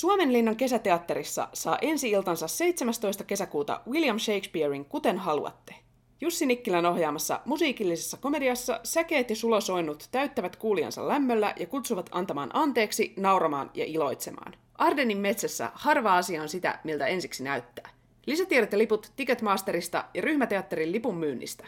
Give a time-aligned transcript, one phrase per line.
[0.00, 3.24] Suomenlinnan kesäteatterissa saa ensi iltansa 17.
[3.24, 5.74] kesäkuuta William Shakespearein Kuten haluatte.
[6.20, 13.14] Jussi Nikkilän ohjaamassa musiikillisessa komediassa säkeet ja sulosoinnut täyttävät kuulijansa lämmöllä ja kutsuvat antamaan anteeksi,
[13.16, 14.52] nauramaan ja iloitsemaan.
[14.74, 17.90] Ardenin metsässä harva asia on sitä, miltä ensiksi näyttää.
[18.26, 21.64] Lisätiedot ja liput Ticketmasterista ja ryhmäteatterin lipun myynnistä.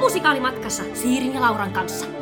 [0.00, 2.19] Musikaalimatkassa Siirin ja Lauran kanssa.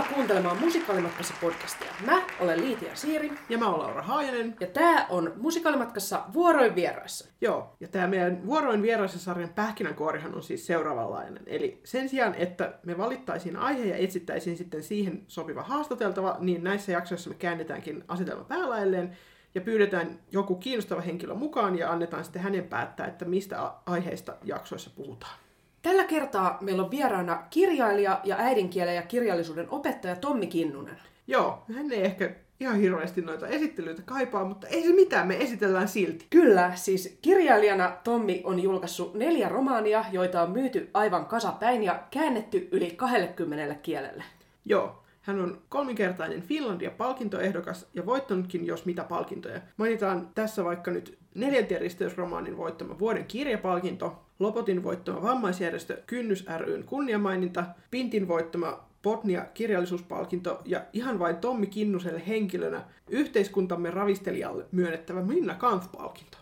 [0.00, 1.88] Tervetuloa kuuntelemaan Musikaalimatkassa podcastia.
[2.06, 4.56] Mä olen Liitia Siiri Ja mä olen Laura Haajanen.
[4.60, 7.28] ja tää on Musikaalimatkassa vuoroin vieraissa.
[7.40, 11.42] Joo, ja tämä meidän vuoroin vieraisen sarjan pähkinänkuorihan on siis seuraavanlainen.
[11.46, 16.92] Eli sen sijaan, että me valittaisiin aihe ja etsittäisiin sitten siihen sopiva haastateltava, niin näissä
[16.92, 19.16] jaksoissa me käännetäänkin asetelma päälailleen
[19.54, 24.90] ja pyydetään joku kiinnostava henkilö mukaan ja annetaan sitten hänen päättää, että mistä aiheista jaksoissa
[24.96, 25.34] puhutaan.
[25.82, 30.96] Tällä kertaa meillä on vieraana kirjailija ja äidinkielen ja kirjallisuuden opettaja Tommi Kinnunen.
[31.26, 35.88] Joo, hän ei ehkä ihan hirveästi noita esittelyitä kaipaa, mutta ei se mitään, me esitellään
[35.88, 36.26] silti.
[36.30, 42.68] Kyllä, siis kirjailijana Tommi on julkaissut neljä romaania, joita on myyty aivan kasapäin ja käännetty
[42.72, 44.24] yli 20 kielelle.
[44.64, 49.60] Joo, hän on kolminkertainen Finlandia-palkintoehdokas ja voittanutkin jos mitä palkintoja.
[49.76, 57.64] Mainitaan tässä vaikka nyt neljänteen risteysromaanin voittama vuoden kirjapalkinto, Lopotin voittama vammaisjärjestö Kynnys ryn kunniamaininta,
[57.90, 66.38] Pintin voittama Botnia kirjallisuuspalkinto ja ihan vain Tommi Kinnuselle henkilönä yhteiskuntamme ravistelijalle myönnettävä Minna Kanth-palkinto.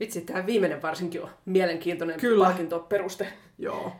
[0.00, 2.44] Vitsi, tämä viimeinen varsinkin on mielenkiintoinen Kyllä.
[2.44, 3.26] palkintoperuste.
[3.58, 3.92] Joo.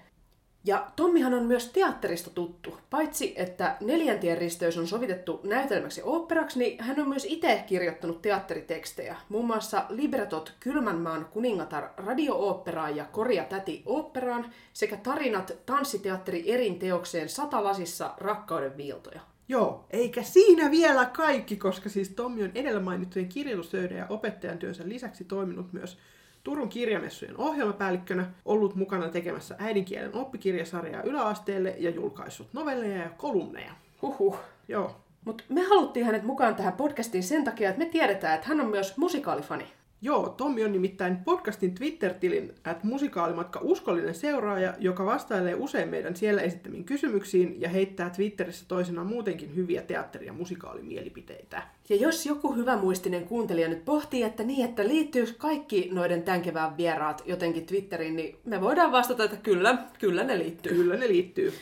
[0.66, 2.78] Ja Tommihan on myös teatterista tuttu.
[2.90, 9.16] Paitsi, että neljäntien risteys on sovitettu näytelmäksi oopperaksi, niin hän on myös itse kirjoittanut teatteritekstejä.
[9.28, 17.28] Muun muassa libretot Kylmänmaan kuningatar radio-oopperaan ja Korja täti oopperaan sekä tarinat tanssiteatteri erin teokseen
[17.28, 19.20] Sata lasissa rakkauden viiltoja.
[19.48, 24.88] Joo, eikä siinä vielä kaikki, koska siis Tommi on edellä mainittujen kirjoitustöiden ja opettajan työnsä
[24.88, 25.98] lisäksi toiminut myös
[26.46, 33.72] Turun kirjamessujen ohjelmapäällikkönä, ollut mukana tekemässä äidinkielen oppikirjasarjaa yläasteelle ja julkaissut novelleja ja kolumneja.
[34.02, 34.38] Huhhuh.
[34.68, 38.60] Joo, Mutta me haluttiin hänet mukaan tähän podcastiin sen takia, että me tiedetään, että hän
[38.60, 39.64] on myös musikaalifani.
[40.02, 46.42] Joo, Tommi on nimittäin podcastin Twitter-tilin at musikaalimatka uskollinen seuraaja, joka vastailee usein meidän siellä
[46.42, 51.62] esittämiin kysymyksiin ja heittää Twitterissä toisinaan muutenkin hyviä teatteri- ja musikaalimielipiteitä.
[51.88, 56.42] Ja jos joku hyvä muistinen kuuntelija nyt pohtii, että niin, että liittyy kaikki noiden tämän
[56.42, 60.72] kevään vieraat jotenkin Twitteriin, niin me voidaan vastata, että kyllä, kyllä ne liittyy.
[60.72, 61.52] Kyllä ne liittyy.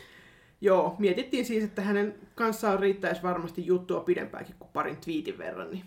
[0.61, 5.71] Joo, mietittiin siis, että hänen kanssaan riittäisi varmasti juttua pidempäänkin kuin parin twiitin verran.
[5.71, 5.85] Niin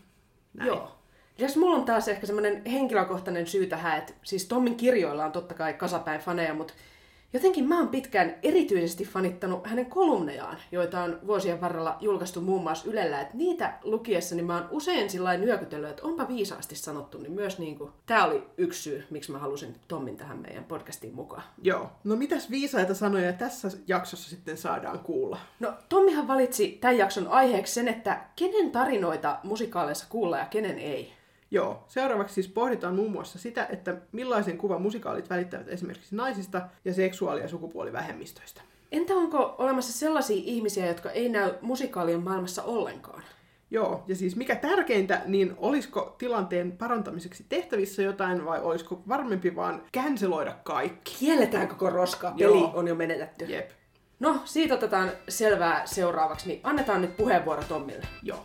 [0.53, 0.67] näin.
[0.67, 0.96] Joo.
[1.37, 5.53] Lisäksi mulla on taas ehkä semmoinen henkilökohtainen syy tähän, että siis Tommin kirjoilla on totta
[5.53, 6.73] kai kasapäin faneja, mutta
[7.33, 12.89] jotenkin mä oon pitkään erityisesti fanittanut hänen kolumnejaan, joita on vuosien varrella julkaistu muun muassa
[12.89, 13.21] Ylellä.
[13.21, 17.91] Että niitä lukiessani mä oon usein sillä nyökytellyt, että onpa viisaasti sanottu, niin myös niinku,
[18.05, 21.43] tää oli yksi syy, miksi mä halusin Tommin tähän meidän podcastiin mukaan.
[21.61, 21.91] Joo.
[22.03, 25.37] No mitäs viisaita sanoja tässä jaksossa sitten saadaan kuulla?
[25.59, 31.16] No, Tommihan valitsi tämän jakson aiheeksi sen, että kenen tarinoita musikaaleissa kuulla ja kenen ei.
[31.51, 36.93] Joo, seuraavaksi siis pohditaan muun muassa sitä, että millaisen kuvan musikaalit välittävät esimerkiksi naisista ja
[36.93, 38.61] seksuaali- ja sukupuolivähemmistöistä.
[38.91, 43.23] Entä onko olemassa sellaisia ihmisiä, jotka ei näy musikaalien maailmassa ollenkaan?
[43.71, 49.81] Joo, ja siis mikä tärkeintä, niin olisiko tilanteen parantamiseksi tehtävissä jotain vai olisiko varmempi vaan
[49.97, 51.15] canceloida kaikki?
[51.19, 52.71] Kielletään koko roska, peli Joo.
[52.75, 53.45] on jo menetetty.
[53.45, 53.69] Jep,
[54.19, 58.05] No, siitä otetaan selvää seuraavaksi, niin annetaan nyt puheenvuoro Tommille.
[58.23, 58.39] joo.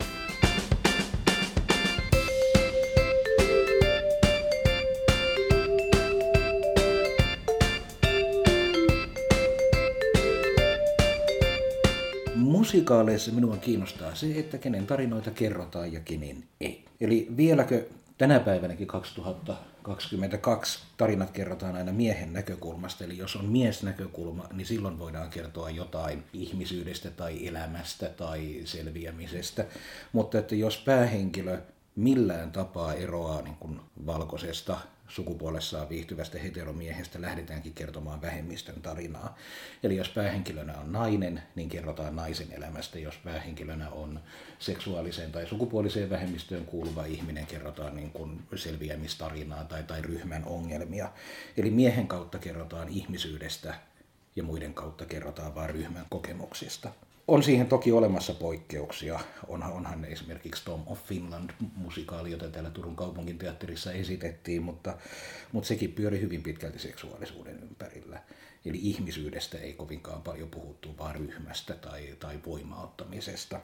[12.73, 16.85] Musikaaleissa minua kiinnostaa se, että kenen tarinoita kerrotaan ja kenen ei.
[17.01, 17.87] Eli vieläkö
[18.19, 25.31] tänä päivänäkin 2022 tarinat kerrotaan aina miehen näkökulmasta, eli jos on miesnäkökulma, niin silloin voidaan
[25.31, 29.65] kertoa jotain ihmisyydestä tai elämästä tai selviämisestä.
[30.13, 31.59] Mutta että jos päähenkilö
[31.97, 34.79] millään tapaa eroaa niin kuin valkoisesta
[35.15, 39.37] sukupuolessaan viihtyvästä heteromiehestä lähdetäänkin kertomaan vähemmistön tarinaa.
[39.83, 42.99] Eli jos päähenkilönä on nainen, niin kerrotaan naisen elämästä.
[42.99, 44.21] Jos päähenkilönä on
[44.59, 51.13] seksuaaliseen tai sukupuoliseen vähemmistöön kuuluva ihminen, kerrotaan niin kuin selviämistarinaa tai, tai ryhmän ongelmia.
[51.57, 53.75] Eli miehen kautta kerrotaan ihmisyydestä
[54.37, 56.93] ja muiden kautta kerrotaan vain ryhmän kokemuksista.
[57.29, 59.21] On siihen toki olemassa poikkeuksia.
[59.49, 64.99] Onhan, onhan esimerkiksi Tom of Finland musikaali, jota täällä Turun kaupungin teatterissa esitettiin, mutta,
[65.53, 68.23] mutta sekin pyöri hyvin pitkälti seksuaalisuuden ympärillä.
[68.65, 73.61] Eli ihmisyydestä ei kovinkaan paljon puhuttu, vaan ryhmästä tai, tai voimauttamisesta.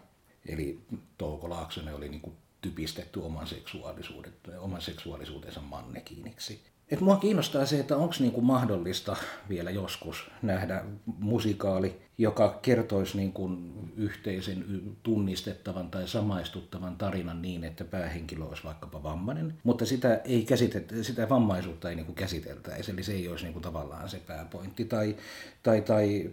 [0.47, 0.81] Eli
[1.19, 6.63] Touko Laaksonen oli niin kuin typistetty oman, seksuaalisuuden, oman seksuaalisuutensa mannekiiniksi.
[6.91, 9.17] Et mua kiinnostaa se, että onko niinku mahdollista
[9.49, 10.85] vielä joskus nähdä
[11.19, 13.51] musikaali, joka kertoisi niinku
[13.97, 14.65] yhteisen
[15.03, 21.29] tunnistettavan tai samaistuttavan tarinan niin, että päähenkilö olisi vaikkapa vammainen, mutta sitä, ei käsitet, sitä
[21.29, 24.85] vammaisuutta ei niinku käsiteltäisi, eli se ei olisi niinku tavallaan se pääpointti.
[24.85, 25.17] Tai,
[25.63, 26.31] tai, tai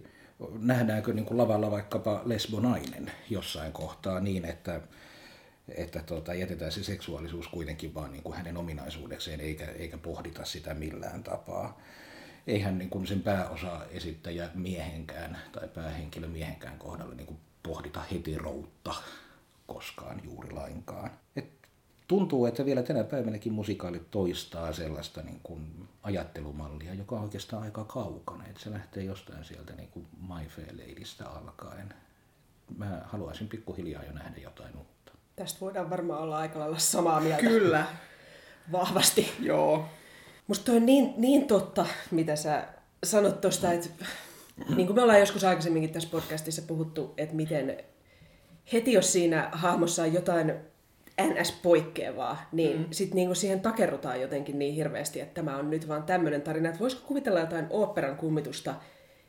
[0.58, 4.80] nähdäänkö niinku lavalla vaikkapa lesbonainen jossain kohtaa niin, että
[5.68, 10.74] että tota, jätetään se seksuaalisuus kuitenkin vaan niin kuin hänen ominaisuudekseen, eikä, eikä pohdita sitä
[10.74, 11.80] millään tapaa.
[12.46, 18.94] Eihän niin kuin sen pääosa esittäjä miehenkään tai päähenkilö miehenkään kohdalla niin kuin pohdita heteroutta
[19.66, 21.10] koskaan juuri lainkaan.
[21.36, 21.50] Et
[22.08, 27.84] tuntuu, että vielä tänä päivänäkin musikaalit toistaa sellaista niin kuin ajattelumallia, joka on oikeastaan aika
[27.84, 28.46] kaukana.
[28.46, 31.94] Että se lähtee jostain sieltä niin kuin My Fair Ladystä alkaen.
[32.76, 34.72] Mä haluaisin pikkuhiljaa jo nähdä jotain.
[35.36, 37.42] Tästä voidaan varmaan olla aika lailla samaa mieltä.
[37.42, 37.86] Kyllä.
[38.72, 39.32] Vahvasti.
[39.40, 39.84] Joo.
[40.46, 42.68] Musta toi on niin, niin totta, mitä sä
[43.04, 44.04] sanot tuosta, että
[44.76, 47.84] niin kuin me ollaan joskus aikaisemminkin tässä podcastissa puhuttu, että miten
[48.72, 50.54] heti jos siinä hahmossa on jotain
[51.20, 52.86] NS-poikkeavaa, niin mm.
[52.90, 56.68] sitten niinku siihen takerrutaan jotenkin niin hirveästi, että tämä on nyt vaan tämmöinen tarina.
[56.68, 58.74] Että voisiko kuvitella jotain oopperan kummitusta,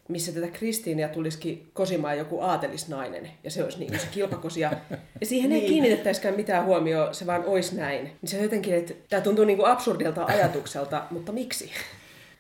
[0.07, 4.71] missä tätä Kristiinia tulisikin kosimaan joku aatelisnainen, ja se olisi niin se kilpakosia.
[5.19, 5.69] Ja siihen ei niin.
[5.69, 8.04] kiinnitettäisikään mitään huomioon, se vaan olisi näin.
[8.04, 11.71] Niin se jotenkin, että tämä tuntuu niin kuin absurdilta ajatukselta, mutta miksi?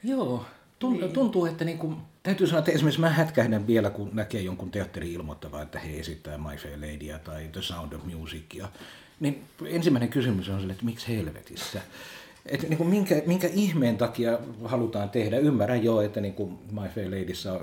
[0.03, 0.45] Joo,
[0.79, 1.13] tuntuu, niin.
[1.13, 5.13] tuntuu että niin kuin, täytyy sanoa, että esimerkiksi mä hätkähdän vielä, kun näkee jonkun teatteri
[5.13, 8.67] ilmoittavaa, että he esittää My Fair Ladyä tai The Sound of Musicia.
[9.19, 11.81] Niin ensimmäinen kysymys on se, että miksi helvetissä?
[12.47, 15.37] Että niin kuin minkä, minkä ihmeen takia halutaan tehdä.
[15.37, 17.59] Ymmärrän jo, että niin kuin My Fair Ladyssa,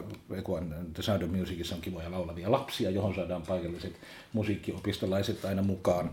[0.94, 3.92] The Sound of Musicissa on kivoja laulavia lapsia, johon saadaan paikalliset
[4.32, 6.10] musiikkiopistolaiset aina mukaan.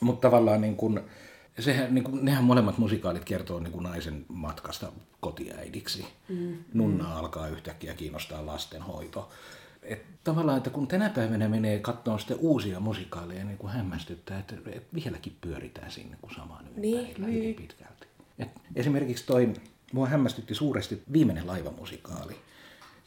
[0.00, 1.00] Mutta tavallaan niin kuin,
[1.58, 6.06] sehän, niin kuin, nehän molemmat musikaalit kertoo niin kuin naisen matkasta kotiäidiksi.
[6.28, 6.56] Mm.
[6.74, 9.28] Nunna alkaa yhtäkkiä kiinnostaa lastenhoito.
[9.82, 14.54] Et tavallaan, että kun tänä päivänä menee katsomaan sitten uusia musikaaleja, niin kuin hämmästyttää, että,
[14.94, 17.42] vieläkin pyöritään sinne kuin samaan niin, ympärillä niin.
[17.42, 17.97] hyvin pitkälti.
[18.38, 19.52] Et esimerkiksi toi,
[19.92, 22.36] mua hämmästytti suuresti viimeinen laivamusikaali,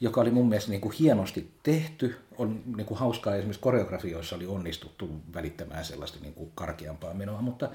[0.02, 2.18] joka oli mun mielestä niin kuin hienosti tehty.
[2.38, 7.70] On niin kuin hauskaa, esimerkiksi koreografioissa oli onnistuttu välittämään sellaista niin kuin karkeampaa menoa, mutta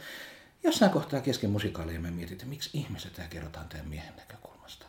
[0.62, 4.86] jossain kohtaa kesken musikaalia mä mietin, että miksi ihmiset tämä kerrotaan tämän miehen näkökulmasta.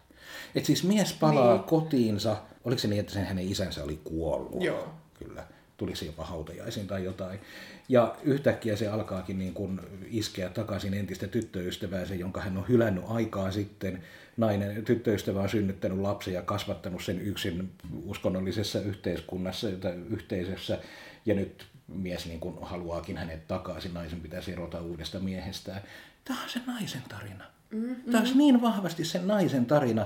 [0.56, 1.64] Et siis mies palaa niin.
[1.64, 4.64] kotiinsa, oliko se niin, että sen hänen isänsä oli kuollut?
[4.64, 4.94] Joo.
[5.14, 5.48] Kyllä
[5.78, 7.40] tuli se jopa hautajaisiin tai jotain.
[7.90, 13.52] Ja yhtäkkiä se alkaakin niin kuin iskeä takaisin entistä tyttöystäväänsä, jonka hän on hylännyt aikaa
[13.52, 14.04] sitten.
[14.38, 17.72] Nainen, tyttöystävä on synnyttänyt lapsen ja kasvattanut sen yksin
[18.06, 20.80] uskonnollisessa yhteiskunnassa tai yhteisössä.
[21.26, 25.82] Ja nyt mies niin kuin haluaakin hänet takaisin, naisen pitäisi erota uudesta miehestään.
[26.26, 27.44] Tämä on se naisen tarina.
[27.72, 28.12] Mm-hmm.
[28.12, 30.06] Tämä on niin vahvasti se naisen tarina,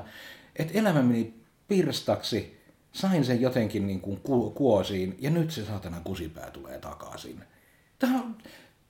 [0.56, 1.34] että elämä meni
[1.68, 2.62] pirstaksi
[2.92, 7.44] sain sen jotenkin niin kuin ku- kuosiin ja nyt se saatana kusipää tulee takaisin.
[8.02, 8.36] Tämä on,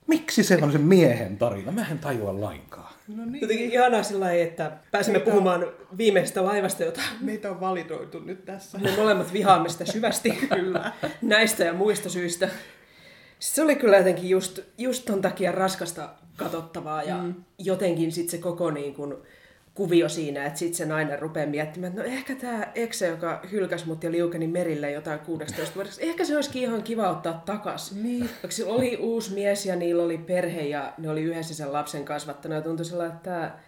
[0.07, 1.71] miksi se on se miehen tarina?
[1.71, 2.93] Mä en tajua lainkaan.
[3.07, 3.41] No niin.
[3.41, 7.01] Jotenkin ihanaa sillä että pääsemme Meitä puhumaan viimeisestä laivasta, jota...
[7.21, 8.77] Meitä on validoitu nyt tässä.
[8.77, 10.31] Me molemmat vihaamme sitä syvästi.
[10.55, 10.91] kyllä.
[11.21, 12.49] Näistä ja muista syistä.
[13.39, 17.33] Se oli kyllä jotenkin just, just ton takia raskasta katsottavaa ja mm.
[17.57, 19.15] jotenkin sitten se koko niin kuin,
[19.73, 23.87] kuvio siinä, että sitten se nainen rupeaa miettimään, että no ehkä tämä ekse, joka hylkäsi
[23.87, 27.95] mut ja liukeni merille jotain 16 vuodeksi, ehkä se olisikin ihan kiva ottaa takas.
[27.95, 28.19] Niin.
[28.21, 32.05] Vaikka sillä oli uusi mies ja niillä oli perhe ja ne oli yhdessä sen lapsen
[32.05, 33.59] kasvattanut ja tuntui sellainen, että tämä...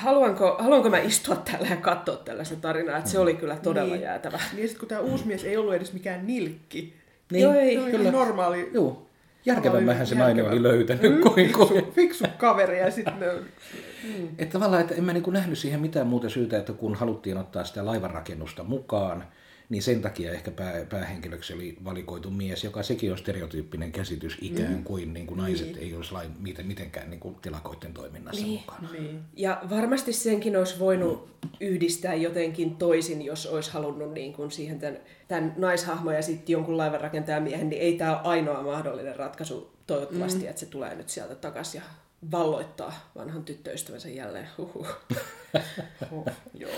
[0.00, 4.02] Haluanko, haluanko mä istua täällä ja katsoa tällaista tarinaa, että se oli kyllä todella niin.
[4.02, 4.40] jäätävä.
[4.52, 6.94] Niin sitten kun tämä uusi mies ei ollut edes mikään nilkki,
[7.32, 7.76] niin, Joo, ei.
[7.76, 8.10] kyllä.
[8.10, 9.06] normaali Joo.
[9.44, 11.12] Järkevämmähän se nainen oli löytänyt.
[11.12, 14.28] Mm, kuin, fiksu, fiksu kaveri ja sitten mm.
[14.38, 17.64] Että tavallaan, että en mä niin nähnyt siihen mitään muuta syytä, että kun haluttiin ottaa
[17.64, 19.24] sitä laivanrakennusta mukaan,
[19.72, 24.72] niin sen takia ehkä pää, päähenkilöksi oli valikoitu mies, joka sekin on stereotyyppinen käsitys ikään
[24.72, 24.84] mm.
[24.84, 25.78] kuin, niin kuin naiset niin.
[25.78, 26.30] ei olisi lain,
[26.62, 28.60] mitenkään niin kuin tilakoiden toiminnassa niin.
[28.60, 28.92] mukana.
[28.92, 29.20] Niin.
[29.36, 31.50] Ja varmasti senkin olisi voinut mm.
[31.60, 34.98] yhdistää jotenkin toisin, jos olisi halunnut niin kuin siihen tämän,
[35.28, 40.42] tämän naishahmon ja sitten jonkun laivanrakentajan miehen, niin ei tämä ole ainoa mahdollinen ratkaisu toivottavasti,
[40.42, 40.48] mm.
[40.48, 41.84] että se tulee nyt sieltä takaisin ja
[42.30, 44.48] valloittaa vanhan tyttöystävänsä jälleen.
[44.58, 44.88] Huhhuh.
[46.12, 46.72] oh, joo.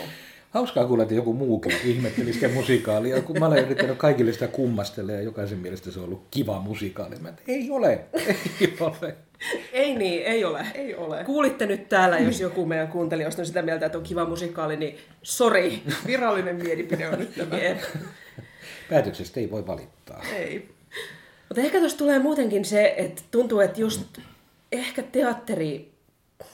[0.55, 5.13] Hauskaa kuulla, että joku muukin ihmetteli sitä musikaalia, kun mä olen yrittänyt kaikille sitä kummastella
[5.13, 7.17] ja jokaisen mielestä se on ollut kiva musikaali.
[7.21, 8.01] Mä, ei ole,
[8.61, 9.17] ei ole.
[9.73, 10.67] Ei niin, ei ole.
[10.75, 11.25] Ei ole.
[11.25, 14.99] Kuulitte nyt täällä, jos joku meidän kuuntelijoista on sitä mieltä, että on kiva musikaali, niin
[15.23, 15.83] sori.
[16.07, 17.57] Virallinen mielipide on nyt tämä.
[17.57, 17.79] Jep.
[18.91, 20.25] Päätöksestä ei voi valittaa.
[20.37, 20.69] Ei.
[21.49, 24.19] Mutta ehkä tuossa tulee muutenkin se, että tuntuu, että just
[24.73, 25.94] ehkä teatteri,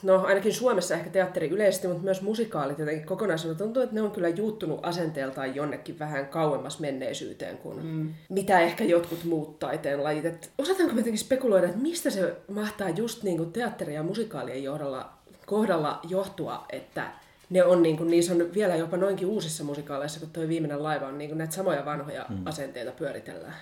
[0.03, 4.11] no ainakin Suomessa ehkä teatteri yleisesti, mutta myös musikaalit jotenkin kokonaisuudessaan tuntuu, että ne on
[4.11, 8.15] kyllä juuttunut asenteeltaan jonnekin vähän kauemmas menneisyyteen kuin mm.
[8.29, 10.25] mitä ehkä jotkut muut taiteen lajit.
[10.25, 14.63] Et osataanko me jotenkin spekuloida, että mistä se mahtaa just niin kuin teatteri- ja musikaalien
[14.63, 15.13] johdolla,
[15.47, 17.11] kohdalla johtua, että
[17.51, 21.07] ne on niin kuin, niissä on vielä jopa noinkin uusissa musikaaleissa, kun tuo viimeinen laiva
[21.07, 22.47] on niin kuin näitä samoja vanhoja mm.
[22.47, 23.55] asenteita pyöritellään.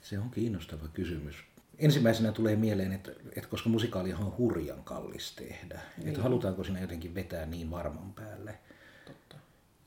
[0.00, 1.36] Se on kiinnostava kysymys.
[1.78, 6.08] Ensimmäisenä tulee mieleen, että, että koska musikaalihan on hurjan kallis tehdä, niin.
[6.08, 8.58] että halutaanko siinä jotenkin vetää niin varman päälle,
[9.06, 9.36] Totta.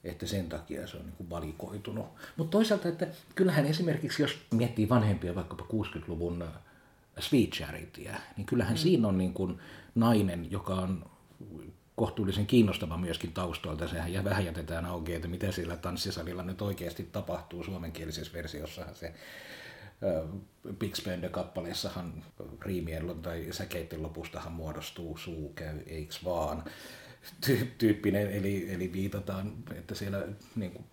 [0.04, 2.06] että sen takia se on niin kuin valikoitunut.
[2.38, 6.50] Mutta toisaalta, että kyllähän esimerkiksi, jos miettii vanhempia vaikkapa 60-luvun äh,
[7.20, 8.78] Sweet Charityä, niin kyllähän mm.
[8.78, 9.60] siinä on niin kuin
[9.96, 11.06] nainen, joka on
[11.96, 13.88] kohtuullisen kiinnostava myöskin taustoilta.
[13.88, 17.64] Sehän ja vähän jätetään auki, että mitä sillä tanssisalilla nyt oikeasti tapahtuu.
[17.64, 19.14] Suomenkielisessä versiossahan se
[20.80, 22.24] Big Spender-kappaleessahan
[22.62, 26.64] riimien tai säkeiden lopustahan muodostuu suu käy, eiks vaan
[27.46, 30.86] ty- tyyppinen, eli, eli viitataan, että siellä niin kuin,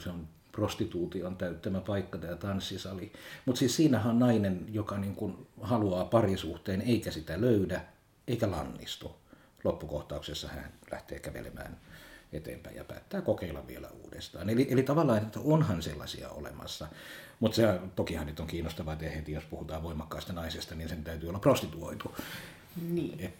[0.00, 3.12] se on prostituution täyttämä paikka tämä tanssisali.
[3.44, 7.80] Mutta siis siinähän on nainen, joka niin kuin haluaa parisuhteen eikä sitä löydä
[8.28, 9.16] eikä lannistu.
[9.64, 11.80] Loppukohtauksessa hän lähtee kävelemään
[12.32, 14.50] eteenpäin ja päättää kokeilla vielä uudestaan.
[14.50, 16.88] Eli, eli tavallaan, että onhan sellaisia olemassa.
[17.40, 21.28] Mutta se tokihan nyt on kiinnostavaa, että heti jos puhutaan voimakkaasta naisesta, niin sen täytyy
[21.28, 22.14] olla prostituoitu.
[22.90, 23.20] Niin.
[23.20, 23.34] Et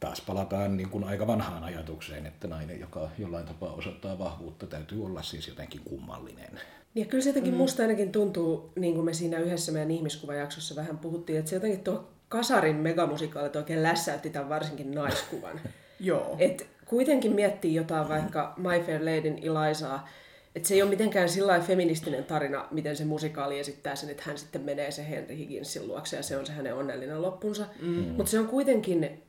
[0.00, 5.04] taas palataan niin kuin aika vanhaan ajatukseen, että nainen, joka jollain tapaa osoittaa vahvuutta, täytyy
[5.04, 6.60] olla siis jotenkin kummallinen.
[6.94, 7.58] Ja kyllä se jotenkin mm.
[7.58, 11.84] musta ainakin tuntuu, niin kuin me siinä yhdessä meidän ihmiskuvajaksossa vähän puhuttiin, että se jotenkin
[11.84, 15.60] tuo Kasarin megamusikaalit oikein lässäytti tämän varsinkin naiskuvan.
[16.00, 16.36] Joo.
[16.38, 20.08] Et kuitenkin miettii jotain vaikka My Fair Ladyn Ilaisaa,
[20.54, 24.38] että se ei ole mitenkään sillä feministinen tarina, miten se musikaali esittää sen, että hän
[24.38, 27.66] sitten menee se Henry Higginsin luokse ja se on se hänen onnellinen loppunsa.
[27.82, 27.88] Mm.
[27.88, 29.22] Mutta se on kuitenkin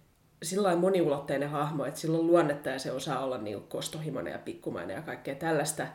[0.44, 4.96] sillä moniulotteinen hahmo, että sillä on luonnetta ja se osaa olla niinku kostohimoinen ja pikkumainen
[4.96, 5.88] ja kaikkea tällaista.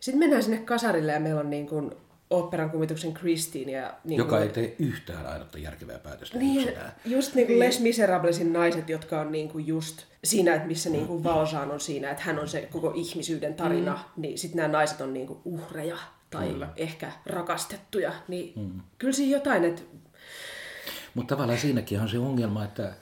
[0.00, 1.92] Sitten mennään sinne kasarille ja meillä on niin kuin
[2.30, 3.72] operan kuvituksen Christine.
[3.72, 6.92] Ja niin Joka kuin, ei tee yhtään ainutta järkevää päätöstä niin, yksinään.
[7.04, 11.06] just niin kuin Les Miserablesin naiset, jotka on niin kuin just siinä, että missä niin
[11.06, 14.22] kuin Valjean on siinä, että hän on se koko ihmisyyden tarina, mm.
[14.22, 15.98] niin sitten nämä naiset on niin kuin uhreja
[16.30, 16.66] tai mm.
[16.76, 18.12] ehkä rakastettuja.
[18.28, 18.80] Niin mm.
[18.98, 19.82] kyllä siinä jotain, että
[21.14, 22.92] Mutta tavallaan siinäkin on se ongelma, että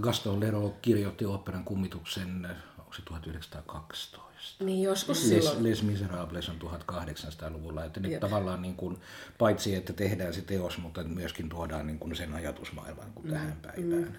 [0.00, 2.46] Gaston Leroux kirjoitti operan kummituksen,
[2.78, 4.25] onko se 1912?
[4.60, 5.64] Niin joskus Les, silloin...
[5.64, 8.98] Les Miserables on 1800-luvulla, että nyt tavallaan niin kuin,
[9.38, 14.18] paitsi että tehdään se teos, mutta myöskin tuodaan niin kuin sen ajatusmaailman kuin tähän päivään.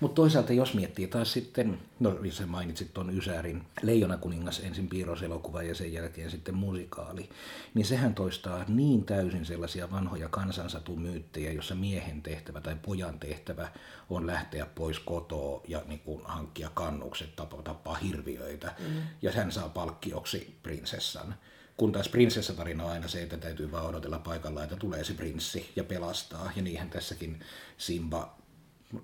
[0.00, 5.62] Mutta toisaalta jos miettii taas sitten, no sä mainitsit tuon Ysäärin Leijona kuningas ensin piirroselokuva
[5.62, 7.28] ja sen jälkeen sitten musikaali,
[7.74, 13.68] niin sehän toistaa niin täysin sellaisia vanhoja kansansatumyyttejä, jossa miehen tehtävä tai pojan tehtävä
[14.10, 19.02] on lähteä pois kotoa ja niin kuin hankkia kannukset, tappaa, tappaa hirviöitä mm.
[19.22, 21.34] ja hän saa palkkioksi prinsessan.
[21.76, 25.72] Kun taas prinsessatarina on aina se, että täytyy vaan odotella paikalla, että tulee se prinssi
[25.76, 26.52] ja pelastaa.
[26.56, 27.40] Ja niinhän tässäkin
[27.78, 28.39] Simba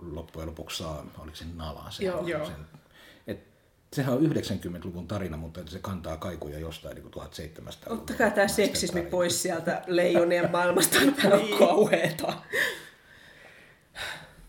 [0.00, 2.28] loppujen lopuksi saa, oliko se nala se, Joo.
[2.28, 2.46] Joo.
[2.46, 2.66] sen
[3.26, 3.46] et,
[3.92, 9.42] sehän on 90-luvun tarina, mutta se kantaa kaikuja jostain niin 1700 Ottakaa tämä seksismi pois
[9.42, 12.32] sieltä leijonien maailmasta, tämä on kauheeta.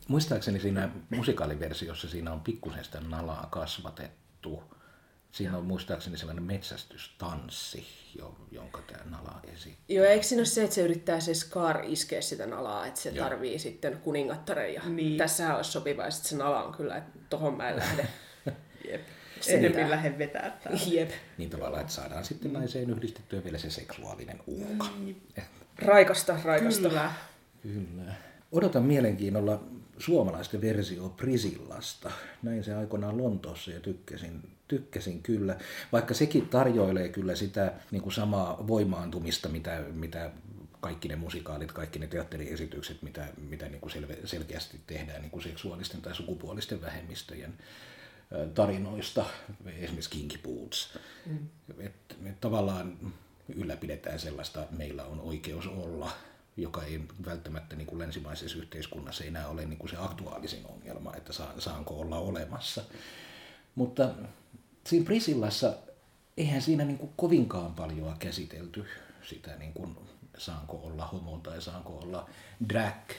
[0.07, 4.76] Muistaakseni siinä musikaaliversiossa siinä on pikkusen sitä nalaa kasvatettu.
[5.37, 7.87] Siinä on muistaakseni sellainen metsästystanssi,
[8.19, 9.85] jo- jonka tämä nala esittää.
[9.89, 13.09] Joo, eikö siinä ole se, että se yrittää se Scar iskeä sitä nalaa, että se
[13.09, 13.23] Joo.
[13.29, 15.17] tarvii sitten kuningattaren ja Niin.
[15.17, 18.07] tässähän olisi sopiva, ja sitten se nala on kyllä, että tohon mä en lähde.
[18.91, 19.01] Jep.
[19.47, 20.79] Enemmän lähde vetää täällä.
[20.97, 21.09] Jep.
[21.37, 24.85] Niin tavallaan, että saadaan sitten naiseen yhdistettyä vielä se seksuaalinen uhka.
[25.75, 26.89] Raikasta, raikasta.
[26.89, 27.11] Kyllä.
[27.63, 28.13] Kyllä.
[28.51, 29.63] Odotan mielenkiinnolla
[29.97, 32.11] suomalaisten versio Prisillasta.
[32.43, 35.57] Näin se aikoinaan Lontoossa ja tykkäsin, tykkäsin kyllä.
[35.91, 40.31] Vaikka sekin tarjoilee kyllä sitä niin kuin samaa voimaantumista, mitä, mitä
[40.79, 45.43] kaikki ne musikaalit, kaikki ne teatteriesitykset, mitä, mitä niin kuin selve, selkeästi tehdään niin kuin
[45.43, 47.53] seksuaalisten tai sukupuolisten vähemmistöjen
[48.53, 49.25] tarinoista,
[49.77, 50.97] esimerkiksi Kinky Boots.
[51.25, 51.37] Mm.
[51.79, 51.93] Et,
[52.25, 53.13] et tavallaan
[53.55, 56.11] ylläpidetään sellaista, että meillä on oikeus olla,
[56.57, 61.33] joka ei välttämättä niin kuin länsimaisessa yhteiskunnassa enää ole niin kuin se aktuaalisin ongelma, että
[61.33, 62.83] saa, saanko olla olemassa.
[63.75, 64.09] Mutta
[64.87, 65.73] siinä Prisillassa
[66.37, 68.85] eihän siinä niin kuin kovinkaan paljon käsitelty
[69.29, 69.97] sitä, niin kuin,
[70.37, 72.29] saanko olla homo tai saanko olla
[72.69, 73.11] drag,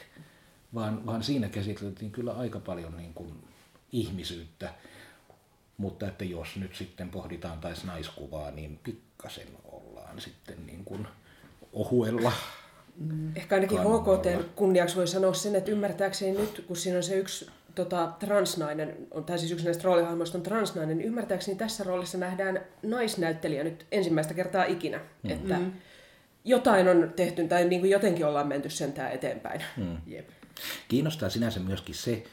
[0.74, 3.44] vaan, vaan siinä käsiteltiin kyllä aika paljon niin kuin
[3.92, 4.74] ihmisyyttä,
[5.76, 11.06] mutta että jos nyt sitten pohditaan taisi naiskuvaa, niin pikkasen ollaan sitten niin kuin
[11.72, 12.32] ohuella.
[13.36, 13.78] Ehkä ainakin.
[13.78, 18.96] HKT kunniaksi voi sanoa sen, että ymmärtääkseni nyt, kun siinä on se yksi tota, transnainen,
[19.10, 23.86] on- tai siis yksi näistä roolihahmoista on transnainen, niin ymmärtääkseni tässä roolissa nähdään naisnäyttelijä nyt
[23.92, 25.00] ensimmäistä kertaa ikinä.
[25.22, 25.30] Mm.
[25.30, 25.58] Että
[26.44, 29.62] jotain on tehty, tai niin kuin jotenkin ollaan menty sentään eteenpäin.
[29.76, 29.96] Mm.
[30.06, 30.28] Jep.
[30.88, 32.24] Kiinnostaa sinänsä myöskin se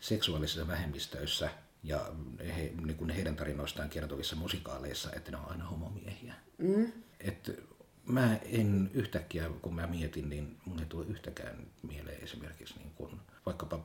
[0.00, 1.50] seksuaalisissa vähemmistöissä
[1.82, 2.12] ja
[2.56, 6.34] he, niin kuin heidän tarinoistaan kertovissa musikaaleissa, että ne on aina homomiehiä.
[6.58, 6.92] Mm.
[7.20, 7.60] Et
[8.06, 13.20] mä en yhtäkkiä, kun mä mietin, niin mun ei tule yhtäkään mieleen esimerkiksi niin kuin,
[13.46, 13.80] vaikkapa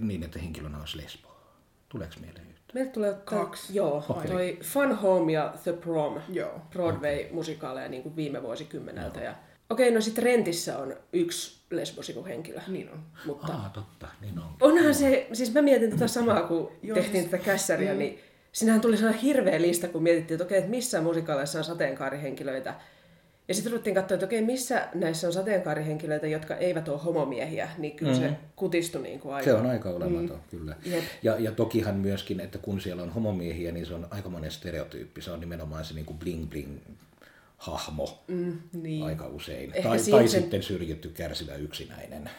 [0.00, 1.28] niin, että henkilönä olisi lesbo.
[1.88, 2.60] Tuleeko mieleen yhtä?
[2.74, 3.74] Meiltä tulee Kaksi.
[3.74, 4.30] Joo, Okei.
[4.30, 6.20] toi Fun Home ja The Prom.
[6.28, 6.60] Joo.
[6.70, 9.20] Broadway-musikaaleja niin kuin viime vuosikymmeneltä.
[9.20, 9.34] Ja...
[9.70, 12.60] Okei, no sitten Rentissä on yksi lesbosivuhenkilö.
[12.68, 13.02] Niin on.
[13.26, 14.44] Mutta Ah, totta, niin on.
[14.60, 18.18] onhan se, siis mä mietin tätä samaa, kun Joo, tehtiin siis- tätä kässäriä, niin
[18.52, 22.74] sinähän tuli sellainen hirveä lista, kun mietittiin, että okei, että missä musikaaleissa on sateenkaarihenkilöitä.
[23.48, 27.96] Ja sitten ruvettiin katsoa, että okei, missä näissä on sateenkaarihenkilöitä, jotka eivät ole homomiehiä, niin
[27.96, 28.18] kyllä mm.
[28.18, 29.44] se kutistui niin kuin aika.
[29.44, 30.58] Se on aika olematon, mm.
[30.58, 30.76] kyllä.
[30.84, 31.04] Jep.
[31.22, 35.22] Ja, ja tokihan myöskin, että kun siellä on homomiehiä, niin se on aika monen stereotyyppi.
[35.22, 36.78] Se on nimenomaan se niin kuin bling bling
[37.56, 39.04] hahmo mm, niin.
[39.04, 39.70] aika usein.
[39.74, 42.30] Ehkä Tai, tai sen- sitten syrjitty kärsivä yksinäinen.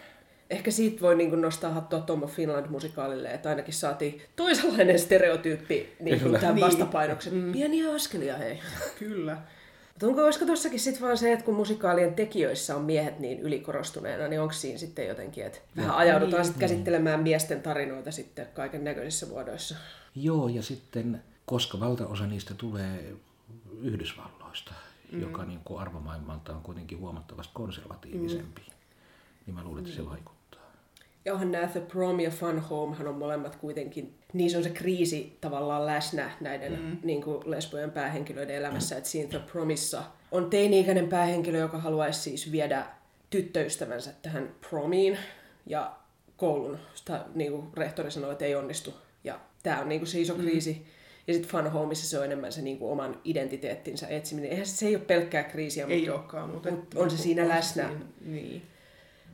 [0.49, 5.95] Ehkä siitä voi niin kuin nostaa hattua Tom of Finland-musikaalille, että ainakin saatiin toisenlainen stereotyyppi
[5.99, 6.65] niin kuin tämän Niin.
[6.65, 7.29] vastapainoksi.
[7.31, 7.51] Mm.
[7.51, 8.59] Pieniä askelia, hei.
[8.99, 9.37] Kyllä.
[9.99, 14.27] Mutta onko, olisiko tossakin sitten vaan se, että kun musikaalien tekijöissä on miehet niin ylikorostuneena,
[14.27, 19.25] niin onko siinä sitten jotenkin, että vähän ajaudutaan sitten käsittelemään miesten tarinoita sitten kaiken näköisissä
[19.25, 19.75] muodoissa.
[20.15, 23.15] Joo, ja sitten, koska valtaosa niistä tulee
[23.81, 24.73] Yhdysvalloista,
[25.11, 25.21] mm.
[25.21, 28.73] joka niin kuin arvomaailmalta on kuitenkin huomattavasti konservatiivisempi, mm.
[29.45, 30.38] niin mä luulen, että se vaikuttaa.
[31.25, 35.37] Ja onhan nämä The Prom ja Fun Homehan on molemmat kuitenkin, niissä on se kriisi
[35.41, 36.97] tavallaan läsnä näiden mm.
[37.03, 38.97] niin kuin lesbojen päähenkilöiden elämässä.
[38.97, 42.85] Että siinä The Promissa on teini-ikäinen päähenkilö, joka haluaisi siis viedä
[43.29, 45.17] tyttöystävänsä tähän promiin.
[45.65, 45.95] Ja
[46.37, 48.93] koulun sitä, niin kuin rehtori sanoi, että ei onnistu.
[49.23, 50.73] Ja tämä on niin kuin se iso kriisi.
[50.73, 50.85] Mm.
[51.27, 54.51] Ja sitten Fun Homeissa se on enemmän se niin kuin oman identiteettinsä etsiminen.
[54.51, 56.71] Eihän se, se ei ole pelkkää kriisiä, Ei mutta olekaan, mutta...
[56.71, 57.87] mut on se siinä läsnä.
[57.87, 58.61] Siinä, niin.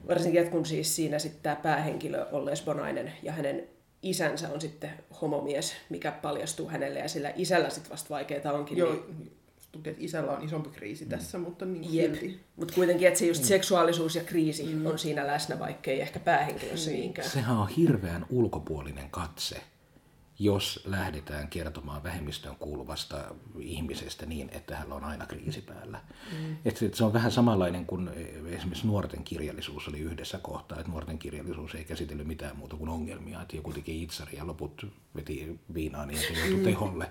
[0.08, 3.64] Varsinkin, että kun siis siinä sitten tämä päähenkilö on lesbonainen ja hänen
[4.02, 4.90] isänsä on sitten
[5.22, 8.78] homomies, mikä paljastuu hänelle ja sillä isällä sitten vasta vaikeaa onkin.
[8.78, 9.32] Joo, Niin,
[9.72, 12.12] tuntuu, että isällä on isompi kriisi tässä, mutta niin kuin jep.
[12.12, 12.40] silti.
[12.56, 14.86] Mutta kuitenkin, että se just seksuaalisuus ja kriisi mm.
[14.86, 17.00] on siinä läsnä, vaikkei ehkä päähenkilössä Niin.
[17.00, 17.30] niinkään.
[17.30, 19.62] Sehän on hirveän ulkopuolinen katse,
[20.40, 26.00] jos lähdetään kertomaan vähemmistön kuuluvasta ihmisestä niin, että hänellä on aina kriisi päällä.
[26.32, 26.58] Mm.
[26.66, 28.10] Et se- se on vähän samanlainen kuin
[28.48, 33.42] esimerkiksi nuorten kirjallisuus oli yhdessä kohtaa, että nuorten kirjallisuus ei käsitellyt mitään muuta kuin ongelmia,
[33.42, 37.10] että joku teki itsari ja loput veti viinaa niin, että joutui teholle.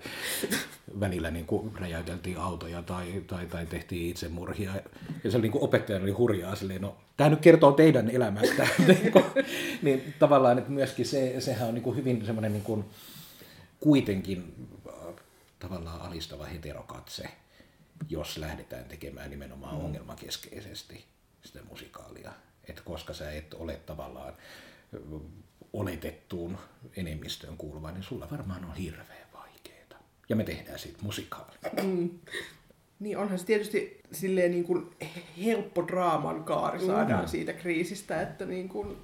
[1.01, 4.71] Välillä niin kuin räjäyteltiin autoja tai, tai, tai tehtiin itsemurhia.
[5.25, 8.69] Ja se oli niin kuin opettajan oli hurjaa silleen, no tämä nyt kertoo teidän elämästä.
[8.87, 9.13] Niin
[9.83, 12.85] niin tavallaan, että myöskin se, sehän on niin kuin hyvin semmoinen niin kuin,
[13.85, 15.14] kuitenkin äh,
[15.59, 17.29] tavallaan alistava heterokatse,
[18.09, 19.85] jos lähdetään tekemään nimenomaan mm.
[19.85, 21.05] ongelmakeskeisesti
[21.44, 22.33] sitä musikaalia.
[22.68, 24.35] Että koska sä et ole tavallaan
[24.94, 25.01] ö,
[25.73, 26.59] oletettuun
[26.97, 29.97] enemmistöön kuuluva, niin sulla varmaan on hirveän vaikeeta.
[30.29, 31.57] Ja me tehdään siitä musikaali.
[33.01, 34.90] Niin onhan se tietysti silleen niin kuin
[35.44, 37.29] helppo draaman kaari saadaan Mm.
[37.29, 38.97] siitä kriisistä, että niin kuin,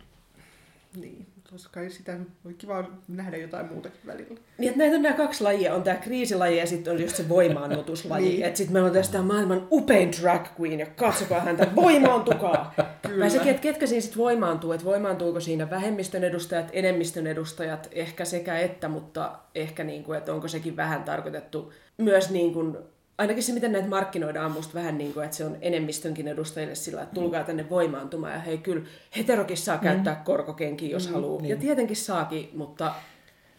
[0.96, 4.40] niin, tossa kai sitä voi kiva nähdä jotain muutakin välillä.
[4.58, 5.74] Niin, näitä on nämä kaksi lajia.
[5.74, 8.24] On tämä kriisilaji ja sitten on just se voimaannutuslaji.
[8.24, 8.34] Niin.
[8.34, 8.46] niin.
[8.46, 12.74] Että sitten meillä on tästä maailman upein drag queen ja katsokaa häntä, voimaantukaa!
[13.06, 13.22] Kyllä.
[13.22, 18.24] Vai sekin, että ketkä siinä sitten voimaantuu, että voimaantuuko siinä vähemmistön edustajat, enemmistön edustajat, ehkä
[18.24, 22.78] sekä että, mutta ehkä niin kuin, että onko sekin vähän tarkoitettu myös niin kuin,
[23.20, 26.74] ainakin se, miten näitä markkinoidaan, on musta vähän niin kuin, että se on enemmistönkin edustajille
[26.74, 28.32] sillä, että tulkaa tänne voimaantumaan.
[28.32, 31.46] Ja hei, kyllä heterokin saa käyttää korkokenkiä, jos mm, haluaa.
[31.46, 32.94] Ja tietenkin saakin, mutta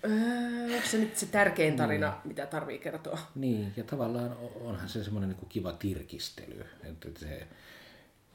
[0.06, 3.20] öö, onko se nyt se tärkein tarina, mitä tarvii kertoa?
[3.36, 7.48] Niin, ja tavallaan onhan se semmoinen niin kiva tirkistely, että se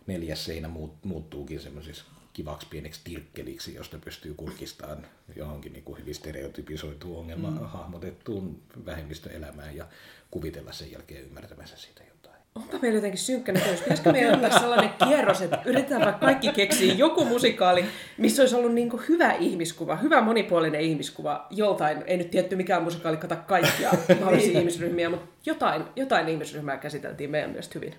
[0.06, 2.04] neljäs seinä muut, muuttuukin semmoisiksi
[2.36, 7.58] kivaksi pieneksi tirkkeliksi, josta pystyy kurkistamaan johonkin niin kuin hyvin stereotypisoituun ongelma mm.
[7.58, 9.86] hahmotettuun vähemmistöelämään ja
[10.30, 12.42] kuvitella sen jälkeen ymmärtämänsä siitä jotain.
[12.54, 13.80] onpa meillä jotenkin synkkä näkemys.
[13.80, 17.84] Pitäisikö meidän ottaa sellainen kierros, että yritetään vaikka kaikki keksiä joku musikaali,
[18.18, 23.16] missä olisi ollut niin hyvä ihmiskuva, hyvä monipuolinen ihmiskuva joltain, ei nyt tietty mikään musikaali
[23.16, 27.94] kata kaikkia mahdollisia ihmisryhmiä, mutta jotain, jotain ihmisryhmää käsiteltiin meidän mielestä hyvin.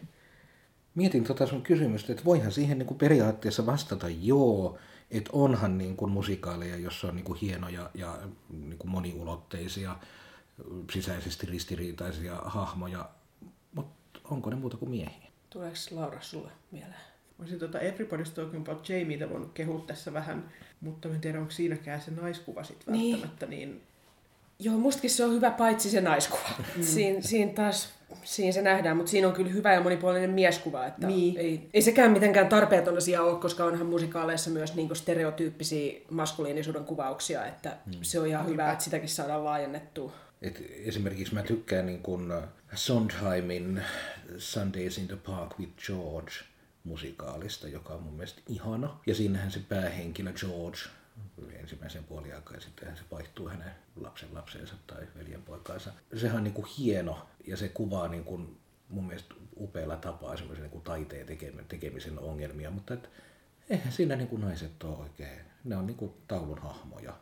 [0.98, 4.78] Mietin tota sun kysymystä, että voihan siihen niin kuin periaatteessa vastata joo,
[5.12, 8.18] että onhan niin kuin musikaaleja, jossa on niin kuin hienoja ja
[8.50, 9.96] niin kuin moniulotteisia,
[10.94, 13.10] sisäisesti ristiriitaisia hahmoja,
[13.74, 15.28] mutta onko ne muuta kuin miehiä?
[15.50, 17.02] Tuleeko Laura sulle mieleen?
[17.40, 22.02] Olisin tuota Everybody's Talking About Jamietä voinut kehua tässä vähän, mutta en tiedä, onko siinäkään
[22.02, 23.12] se naiskuva sitten Niin.
[23.12, 23.82] välttämättä niin...
[24.60, 26.50] Joo, mustakin se on hyvä paitsi se naiskuva.
[26.76, 26.84] Mm.
[26.94, 27.90] Siin, siinä taas,
[28.24, 30.86] siinä se nähdään, mutta siinä on kyllä hyvä ja monipuolinen mieskuva.
[30.86, 31.38] Että Niin.
[31.38, 37.46] ei, ei sekään mitenkään tarpeeton asia ole, koska onhan musikaaleissa myös niinku stereotyyppisiä maskuliinisuuden kuvauksia,
[37.46, 37.94] että mm.
[38.02, 40.14] se on ihan hyvä, että sitäkin saadaan laajennettua.
[40.42, 42.34] Et esimerkiksi mä tykkään niin kuin
[42.74, 43.82] Sondheimin
[44.38, 46.32] Sundays in the Park with George
[46.84, 49.00] musikaalista, joka on mun mielestä ihana.
[49.06, 50.78] Ja siinähän se päähenkilö George
[51.60, 55.92] ensimmäisen puoliaikaan ja sittenhän se vaihtuu hänen lapsen lapsensa tai veljenpoikaansa.
[56.16, 60.64] Sehän on niin kuin hieno ja se kuvaa niin kuin mun mielestä upealla tapaa semmoisen
[60.64, 61.28] niin kuin taiteen
[61.68, 63.10] tekemisen ongelmia, mutta et,
[63.70, 65.42] eihän siinä niin kuin naiset ole oikein.
[65.64, 67.14] Ne on niin kuin taulun hahmoja,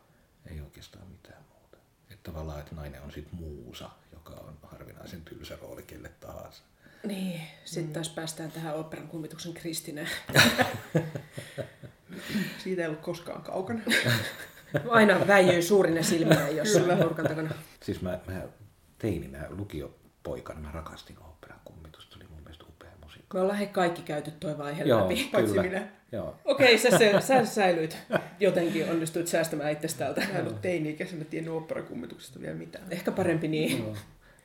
[0.50, 1.76] ei oikeastaan mitään muuta.
[2.10, 6.62] Että tavallaan, että nainen on sitten muusa, joka on harvinaisen tylsä rooli kelle tahansa.
[7.06, 10.08] Niin, sitten taas päästään tähän operan kummituksen Kristineen.
[12.64, 13.80] Siitä ei ollut koskaan kaukana.
[14.90, 17.50] Aina väijyy suurine silmineen jossain nurkan takana.
[17.82, 18.42] Siis mä, mä
[18.98, 23.26] teininä lukiopoikana mä rakastin operan kummitusta, se oli mun mielestä upea musiikki.
[23.36, 25.28] Me ollaan he kaikki käyty toi vaihe Joo, läpi.
[25.32, 25.62] Paitsi kyllä.
[25.62, 25.88] minä.
[26.12, 26.36] Joo.
[26.44, 27.96] Okei, sä, sä, sä säilyit.
[28.40, 30.20] Jotenkin onnistuit säästämään itsestä täältä.
[30.32, 32.84] Mä en ole teini-ikäisenä tiennyt oopperakummituksesta vielä mitään.
[32.90, 33.94] Ehkä parempi niin.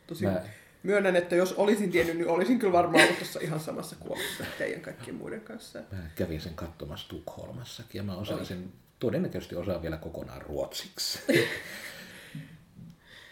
[0.07, 0.41] Tosi Mä-
[0.83, 4.81] myönnän, että jos olisin tiennyt, niin olisin kyllä varmaan ollut tuossa ihan samassa kuopassa teidän
[4.81, 5.79] kaikkien muiden kanssa.
[5.91, 11.19] Mä kävin sen katsomassa Tukholmassakin ja mä osasin, todennäköisesti osaan vielä kokonaan ruotsiksi.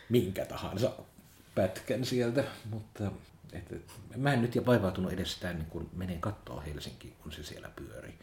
[0.10, 0.92] Minkä tahansa
[1.56, 3.12] pätkän sieltä, mutta
[3.54, 7.32] et, et, mä en nyt ja vaivautunut edes sitä, niin kun menen katsoa Helsinkiin, kun
[7.32, 8.14] se siellä pyörii.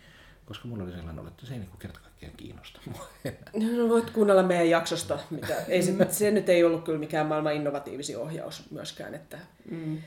[0.46, 3.76] Koska mulla oli sellainen olo, että se ei niin kerta kaikkiaan kiinnosta mua enää.
[3.76, 5.18] No, voit kuunnella meidän jaksosta.
[5.30, 9.14] Mitä, ei se, se nyt ei ollut kyllä mikään maailman innovatiivisin ohjaus myöskään.
[9.14, 9.38] Että...
[9.70, 9.98] Mm.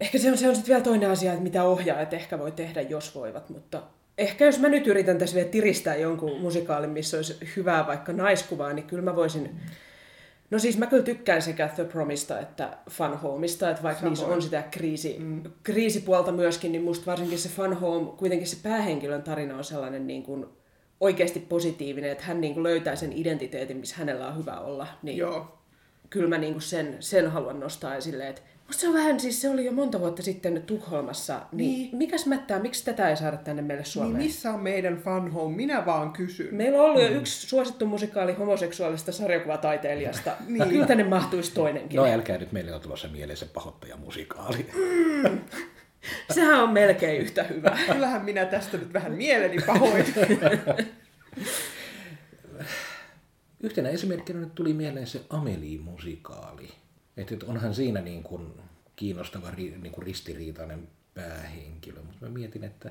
[0.00, 2.80] Ehkä se on, se on sitten vielä toinen asia, että mitä ohjaajat ehkä voi tehdä,
[2.80, 3.50] jos voivat.
[3.50, 3.82] Mutta
[4.18, 8.72] ehkä jos mä nyt yritän tässä vielä tiristää jonkun musikaalin, missä olisi hyvää vaikka naiskuvaa,
[8.72, 9.60] niin kyllä mä voisin...
[10.52, 14.42] No siis mä kyllä tykkään sekä The Promista että Fun Homeista, että vaikka niissä on
[14.42, 15.42] sitä kriisi, mm.
[15.62, 20.22] kriisipuolta myöskin, niin musta varsinkin se Fun Home, kuitenkin se päähenkilön tarina on sellainen niin
[20.22, 20.46] kuin
[21.00, 24.86] oikeasti positiivinen, että hän niin kuin löytää sen identiteetin, missä hänellä on hyvä olla.
[25.02, 25.58] Niin Joo.
[26.10, 29.40] kyllä mä niin kuin sen, sen haluan nostaa esille, että musta se on vähän, siis
[29.40, 31.80] se oli jo monta vuotta sitten Tukholmassa, niin, Niin.
[31.80, 31.96] niin.
[31.96, 34.16] mikäs mättää, miksi tätä ei saada tänne meille Niin Suomeen?
[34.16, 35.56] missä on meidän fun home?
[35.56, 36.54] Minä vaan kysyn.
[36.54, 40.30] Meillä on ollut jo yksi suosittu musikaali homoseksuaalista sarjakuvataiteilijasta.
[40.46, 40.58] Niin.
[40.58, 40.68] niin.
[40.68, 41.96] Kyllä tänne mahtuisi toinenkin.
[41.96, 44.66] No älkää nyt, meille on tulossa mieleen se pahoittaja musikaali.
[46.30, 47.78] Sehän on melkein yhtä hyvä.
[47.92, 50.04] Kyllähän minä tästä nyt vähän mieleni pahoin.
[53.60, 56.68] Yhtenä esimerkkinä nyt tuli mieleen se Amelie-musikaali.
[57.16, 58.52] Että et onhan siinä niin kuin
[58.96, 62.90] kiinnostava niin kuin ristiriitainen päähenkilö, mutta mä mietin, että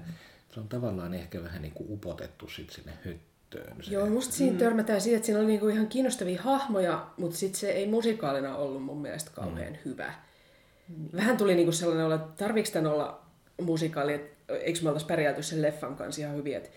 [0.53, 3.83] se on tavallaan ehkä vähän niin kuin upotettu sit sinne höttöön.
[3.83, 3.93] Se.
[3.93, 7.71] Joo, musta siinä törmätään siihen, että siinä oli niinku ihan kiinnostavia hahmoja, mutta sitten se
[7.71, 9.79] ei musikaalina ollut mun mielestä kauhean mm.
[9.85, 10.13] hyvä.
[11.15, 13.21] Vähän tuli niinku sellainen olla, että tarviiko tämän olla
[13.61, 16.57] musikaali, että eikö me oltaisi pärjätty sen leffan kanssa ihan hyvin.
[16.57, 16.71] Et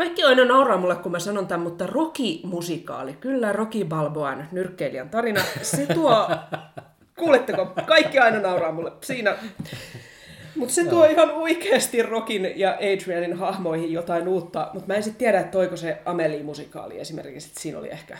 [0.00, 5.40] kaikki aina nauraa mulle, kun mä sanon tämän, mutta Rocky-musikaali, kyllä Rocky Balboan nyrkkeilijän tarina,
[5.62, 6.30] se tuo,
[7.18, 8.92] kuuletteko, kaikki aina nauraa mulle.
[9.00, 9.36] Siinä.
[10.56, 15.18] Mutta se tuo ihan oikeasti Rockin ja Adrianin hahmoihin jotain uutta, mutta mä en sitten
[15.18, 18.18] tiedä, että toiko se Amelie-musikaali esimerkiksi, että siinä oli ehkä,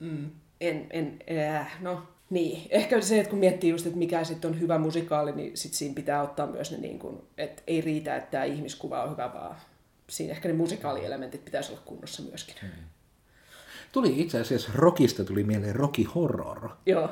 [0.00, 0.30] Mm.
[0.60, 1.18] en, en,
[1.50, 5.32] äh, no niin, ehkä se, että kun miettii just, että mikä sitten on hyvä musikaali,
[5.32, 9.02] niin sit siinä pitää ottaa myös ne niin kuin, että ei riitä, että tämä ihmiskuva
[9.02, 9.56] on hyvä, vaan
[10.08, 12.54] siinä ehkä ne musikaalielementit pitäisi olla kunnossa myöskin.
[12.62, 12.68] Mm.
[13.92, 16.70] Tuli itse asiassa Rockista tuli mieleen Rocky Horror.
[16.86, 17.10] Joo.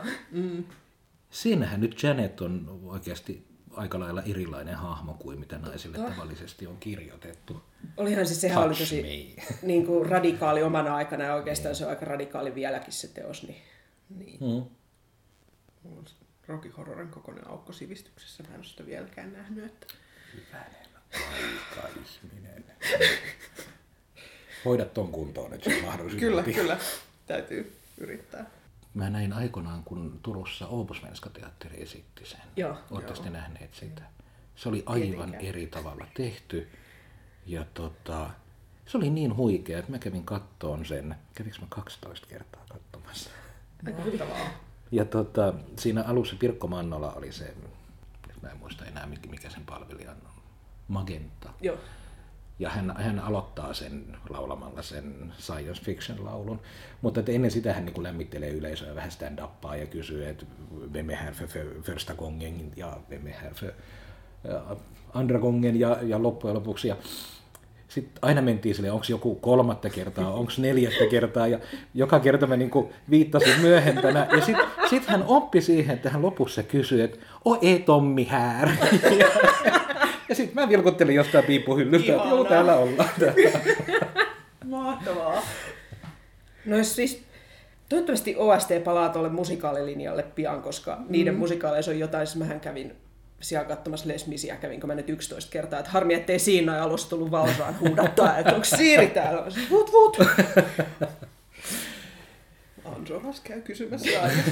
[1.31, 7.63] Siinähän nyt Janet on oikeasti aika lailla erilainen hahmo kuin mitä naisille tavallisesti on kirjoitettu.
[7.97, 9.43] Olihan se, sehän oli tosi me.
[9.69, 13.43] niin kuin radikaali omana aikana ja oikeastaan se on aika radikaali vieläkin se teos.
[13.43, 13.63] Niin.
[14.19, 14.39] Niin.
[14.41, 14.65] Mm.
[15.83, 16.05] Mulla on
[16.47, 18.43] Rocky Horrorin kokoinen aukko sivistyksessä.
[18.43, 19.65] Mä en ole sitä vieläkään nähnyt.
[19.65, 19.87] Että...
[20.35, 20.82] Hyvänen
[21.15, 22.65] aika ihminen.
[24.65, 26.55] Hoida ton kuntoon nyt se mahdollisimman Kyllä, pian.
[26.55, 26.79] kyllä.
[27.27, 28.47] Täytyy yrittää.
[28.95, 32.41] mä näin aikoinaan, kun Turussa Oopusvenska teatteri esitti sen.
[32.57, 32.77] Joo.
[32.91, 34.03] Oletteko te nähneet sitä?
[34.57, 35.45] Se oli aivan Tietenkään.
[35.45, 36.69] eri tavalla tehty.
[37.47, 38.31] Ja tota,
[38.87, 41.17] se oli niin huikea, että mä kävin kattoon sen.
[41.35, 43.31] Kävinkö mä 12 kertaa katsomassa?
[43.97, 44.51] Mahtavaa.
[44.91, 47.55] Ja tota, siinä alussa Pirkko Mannola oli se,
[48.29, 50.32] nyt mä en muista enää mikä, mikä sen palvelijan on,
[50.93, 51.51] Magenta.
[51.61, 51.77] Joo.
[52.59, 56.61] Ja hän, hän aloittaa sen laulamalla sen science fiction laulun.
[57.01, 60.47] Mutta että ennen sitä hän niin kuin lämmittelee yleisöä vähän stand-uppaa ja kysyy, että
[60.93, 63.73] vem är här för, för första gången ja vem är här för
[64.45, 64.77] ja,
[65.15, 66.89] andra gången ja, ja loppujen lopuksi.
[66.89, 66.97] Ja
[67.89, 71.59] sitten aina mentiin sille, onko joku kolmatta kertaa, onko neljättä kertaa, ja
[71.95, 72.71] joka kerta mä niin
[73.11, 74.27] viittasin myöhempänä.
[74.33, 78.71] Ja sitten sit hän oppi siihen, että hän lopussa kysyi, että o ei Tommi här.
[80.43, 83.09] Sitten mä vilkuttelin jostain piippuhyllystä, että joo, täällä ollaan.
[84.65, 85.43] Mahtavaa.
[86.67, 87.23] No siis
[87.89, 91.05] toivottavasti OST palaa tuolle musikaalilinjalle pian, koska mm.
[91.09, 92.97] niiden musikaaleissa on jotain, siis mähän kävin
[93.41, 97.31] siellä katsomassa Les Misiä, kävinkö mä nyt 11 kertaa, että harmi, ettei siinä alussa tullut
[97.31, 99.45] valsaan huudattaa, että onko Siiri täällä?
[99.71, 100.17] Vut, vut.
[102.97, 104.43] Ansoras käy kysymässä aina.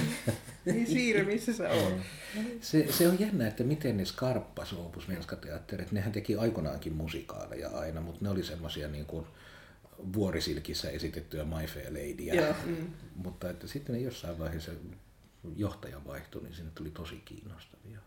[0.64, 1.94] Niin Siiri, missä sä oot?
[2.60, 5.92] Se, se on jännä, että miten ne skarppas Opus Venska-teatterit.
[5.92, 9.26] Nehän teki aikoinaankin musikaaleja aina, mutta ne oli semmoisia niin kuin
[10.12, 12.34] vuorisilkissä esitettyjä My Fair Ladyä.
[12.34, 12.54] Joo.
[12.66, 12.90] Mm.
[13.16, 14.72] Mutta että sitten ne jossain vaiheessa
[15.56, 17.98] johtaja vaihtui, niin sinne tuli tosi kiinnostavia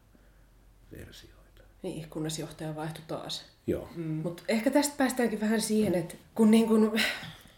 [0.91, 1.63] versioita.
[1.83, 3.45] Niin, kunnes johtaja vaihtui taas.
[3.67, 3.89] Joo.
[3.95, 4.03] Mm.
[4.03, 6.99] Mutta ehkä tästä päästäänkin vähän siihen, että kun niin kun,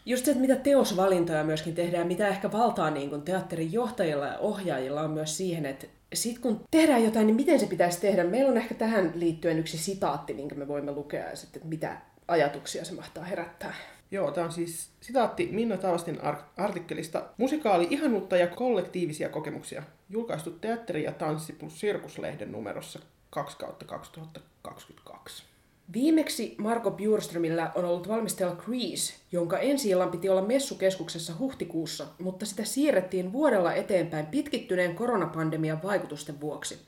[0.06, 4.38] just se, että mitä teosvalintoja myöskin tehdään, mitä ehkä valtaa niin kun teatterin johtajilla ja
[4.38, 8.24] ohjaajilla on myös siihen, että sitten kun tehdään jotain, niin miten se pitäisi tehdä?
[8.24, 11.96] Meillä on ehkä tähän liittyen yksi sitaatti, minkä me voimme lukea, ja sitten, että mitä
[12.28, 13.74] ajatuksia se mahtaa herättää.
[14.10, 19.82] Joo, tämä on siis sitaatti Minna Taavastin ar- artikkelista Musikaali ihanuutta ja kollektiivisia kokemuksia.
[20.10, 22.98] Julkaistu teatteri- ja tanssi plus sirkuslehden numerossa
[23.30, 25.55] 2 kautta 2022.
[25.96, 32.46] Viimeksi Marko Bjurströmillä on ollut valmistella Grease, jonka ensi illan piti olla messukeskuksessa huhtikuussa, mutta
[32.46, 36.78] sitä siirrettiin vuodella eteenpäin pitkittyneen koronapandemian vaikutusten vuoksi.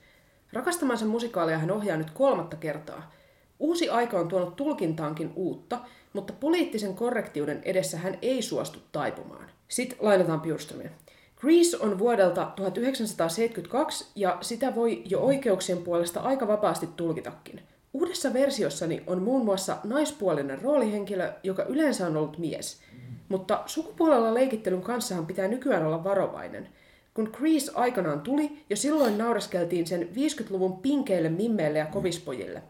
[0.53, 3.13] Rakastamansa musikaalia hän ohjaa nyt kolmatta kertaa.
[3.59, 5.81] Uusi aika on tuonut tulkintaankin uutta,
[6.13, 9.51] mutta poliittisen korrektiuden edessä hän ei suostu taipumaan.
[9.69, 10.91] Sitten lainataan Bjurströmiä.
[11.37, 17.63] Grease on vuodelta 1972 ja sitä voi jo oikeuksien puolesta aika vapaasti tulkitakin.
[17.93, 22.81] Uudessa versiossani on muun muassa naispuolinen roolihenkilö, joka yleensä on ollut mies.
[23.29, 26.69] Mutta sukupuolella leikittelyn kanssahan pitää nykyään olla varovainen.
[27.15, 32.63] Kun Grease aikanaan tuli, jo silloin naureskeltiin sen 50-luvun pinkeille mimmeille ja kovispojille.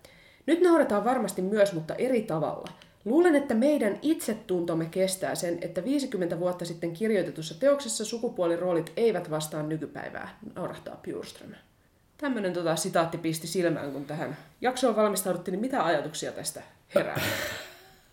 [0.47, 2.69] Nyt naurataan varmasti myös, mutta eri tavalla.
[3.05, 9.63] Luulen, että meidän itsetuntomme kestää sen, että 50 vuotta sitten kirjoitetussa teoksessa sukupuoliroolit eivät vastaa
[9.63, 11.51] nykypäivää, naurahtaa Bjurström.
[12.19, 16.63] Tämmöinen tota, sitaatti pisti silmään, kun tähän jaksoon valmistauduttiin, niin mitä ajatuksia tästä
[16.95, 17.21] herää?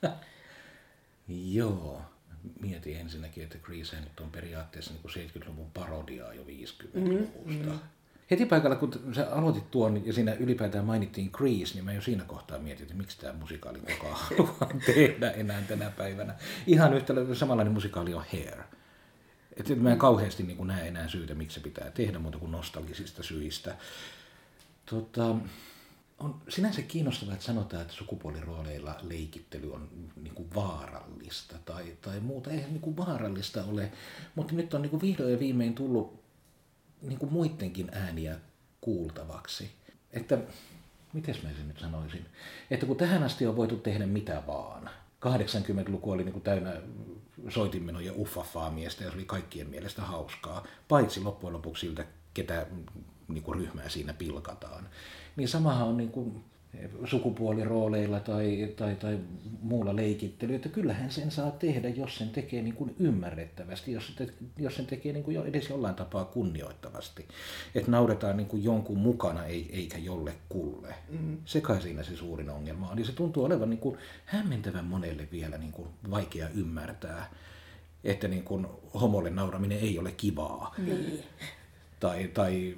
[1.27, 2.01] Joo.
[2.61, 7.65] Mietin ensinnäkin, että Grease nyt on periaatteessa niin kuin 70-luvun parodiaa jo 50-luvusta.
[7.65, 7.79] Mm-hmm.
[8.31, 12.23] Heti paikalla, kun sä aloitit tuon ja siinä ylipäätään mainittiin Grease, niin mä jo siinä
[12.23, 16.35] kohtaa mietin, että miksi tämä musikaali kukaan haluaa tehdä enää tänä päivänä.
[16.67, 18.57] Ihan yhtä samanlainen musikaali on Hair.
[19.57, 22.51] Että mä en kauheasti niin kuin näe enää syytä, miksi se pitää tehdä muuta kuin
[22.51, 23.75] nostalgisista syistä.
[24.85, 25.35] Tota,
[26.19, 29.89] on sinänsä kiinnostavaa, että sanotaan, että sukupuolirooleilla leikittely on
[30.21, 32.51] niin kuin vaarallista tai, tai muuta.
[32.51, 33.91] Eihän niin kuin vaarallista ole,
[34.35, 36.23] mutta nyt on niin kuin vihdoin ja viimein tullut
[37.01, 38.39] niin kuin muidenkin ääniä
[38.81, 39.71] kuultavaksi.
[40.13, 40.37] Että,
[41.13, 42.25] miten mä sen nyt sanoisin,
[42.71, 44.89] että kun tähän asti on voitu tehdä mitä vaan,
[45.25, 46.81] 80-luku oli niin kuin täynnä
[47.49, 52.67] soitinmenoja uffaffaa miestä ja se oli kaikkien mielestä hauskaa, paitsi loppujen lopuksi siltä, ketä
[53.27, 54.89] niin kuin ryhmää siinä pilkataan.
[55.35, 56.43] Niin samahan on niin kuin
[57.05, 59.19] sukupuolirooleilla tai, tai, tai
[59.61, 64.13] muulla leikittelyllä, että kyllähän sen saa tehdä, jos sen tekee niin kuin ymmärrettävästi, jos, se
[64.13, 67.27] te, jos sen tekee niin kuin jo edes jollain tapaa kunnioittavasti.
[67.75, 70.95] Että nauretaan niin kuin jonkun mukana eikä jollekulle.
[71.09, 71.37] Mm.
[71.45, 72.99] Se kai siinä se suurin ongelma on.
[72.99, 77.29] Ja se tuntuu olevan niin kuin hämmentävän monelle vielä niin kuin vaikea ymmärtää,
[78.03, 78.67] että niin kuin
[79.01, 80.75] homolle nauraminen ei ole kivaa.
[80.77, 81.23] Niin.
[81.99, 82.75] Tai, tai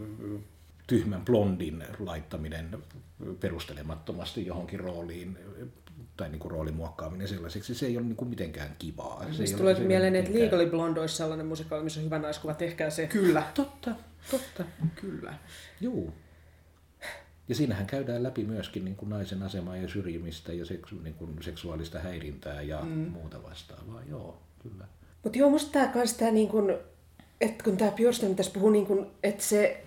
[0.87, 2.83] tyhmän blondin laittaminen
[3.39, 5.37] perustelemattomasti johonkin rooliin
[6.17, 9.25] tai niin kuin roolin muokkaaminen sellaiseksi, se ei ole niin kuin mitenkään kivaa.
[9.27, 12.53] Se Siis ei tulee mieleen, että Legally Blonde olisi sellainen musikaali, missä on hyvä naiskuva,
[12.53, 13.07] tehkää se.
[13.07, 13.91] Kyllä, Totta,
[14.31, 14.63] totta.
[14.95, 15.33] kyllä.
[15.81, 16.13] Juu.
[17.49, 21.43] Ja siinähän käydään läpi myöskin niin kuin naisen asemaa ja syrjimistä ja seksu, niin kuin
[21.43, 22.89] seksuaalista häirintää ja mm.
[22.89, 24.01] muuta vastaavaa.
[24.09, 24.87] Joo, kyllä.
[25.23, 26.77] Mutta joo, musta tää kans tää niin kun,
[27.41, 28.87] että kun tämä Björsten tässä puhuu, niin
[29.23, 29.83] että se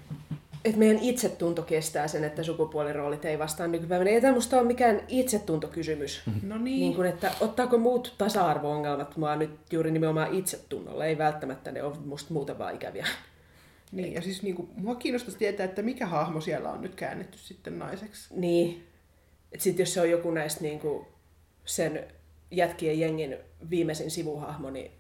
[0.65, 4.11] että meidän itsetunto kestää sen, että sukupuoliroolit ei vastaa nykypäivänä.
[4.11, 6.23] Ei tämä musta ole mikään itsetuntokysymys.
[6.43, 6.81] No niin.
[6.81, 11.05] niin kuin, että ottaako muut tasa-arvo-ongelmat mua nyt juuri nimenomaan itsetunnolla?
[11.05, 13.07] Ei välttämättä ne ole musta muuten vaan ikäviä.
[13.93, 17.79] Niin, ja siis niinku, mua kiinnostaisi tietää, että mikä hahmo siellä on nyt käännetty sitten
[17.79, 18.35] naiseksi.
[18.35, 18.87] Niin.
[19.53, 21.07] Että sitten jos se on joku näistä niin kuin
[21.65, 22.05] sen
[22.51, 23.37] jätkien jengin
[23.71, 24.91] viimeisin sivuhahmo, niin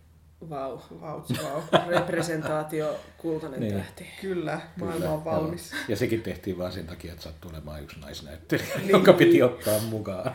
[0.50, 0.78] vau.
[1.00, 1.82] Vautsi, vau.
[1.88, 3.74] Representaatio, kultainen Niin.
[3.74, 4.06] tähti.
[4.20, 5.72] Kyllä, maailma on valmis.
[5.72, 5.80] Joo.
[5.88, 9.78] Ja sekin tehtiin vaan sen takia, että sattui olemaan yksi naisnäyttelijä, niin, jonka piti ottaa
[9.78, 10.34] mukaan.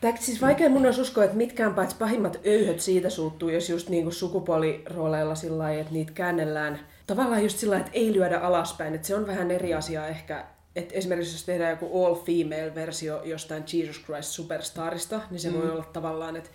[0.00, 3.88] Tämä siis vaikea mun olisi uskoa, että mitkään paitsi pahimmat öyhöt siitä suuttuu, jos just
[3.88, 8.94] niinku sukupuolirooleilla sillä lailla, että niitä käännellään tavallaan just sillä lailla, että ei lyödä alaspäin.
[8.94, 10.44] Että se on vähän eri asia ehkä,
[10.76, 15.54] että esimerkiksi jos tehdään joku all-female-versio jostain Jesus Christ Superstarista, niin se mm.
[15.54, 16.50] voi olla tavallaan, että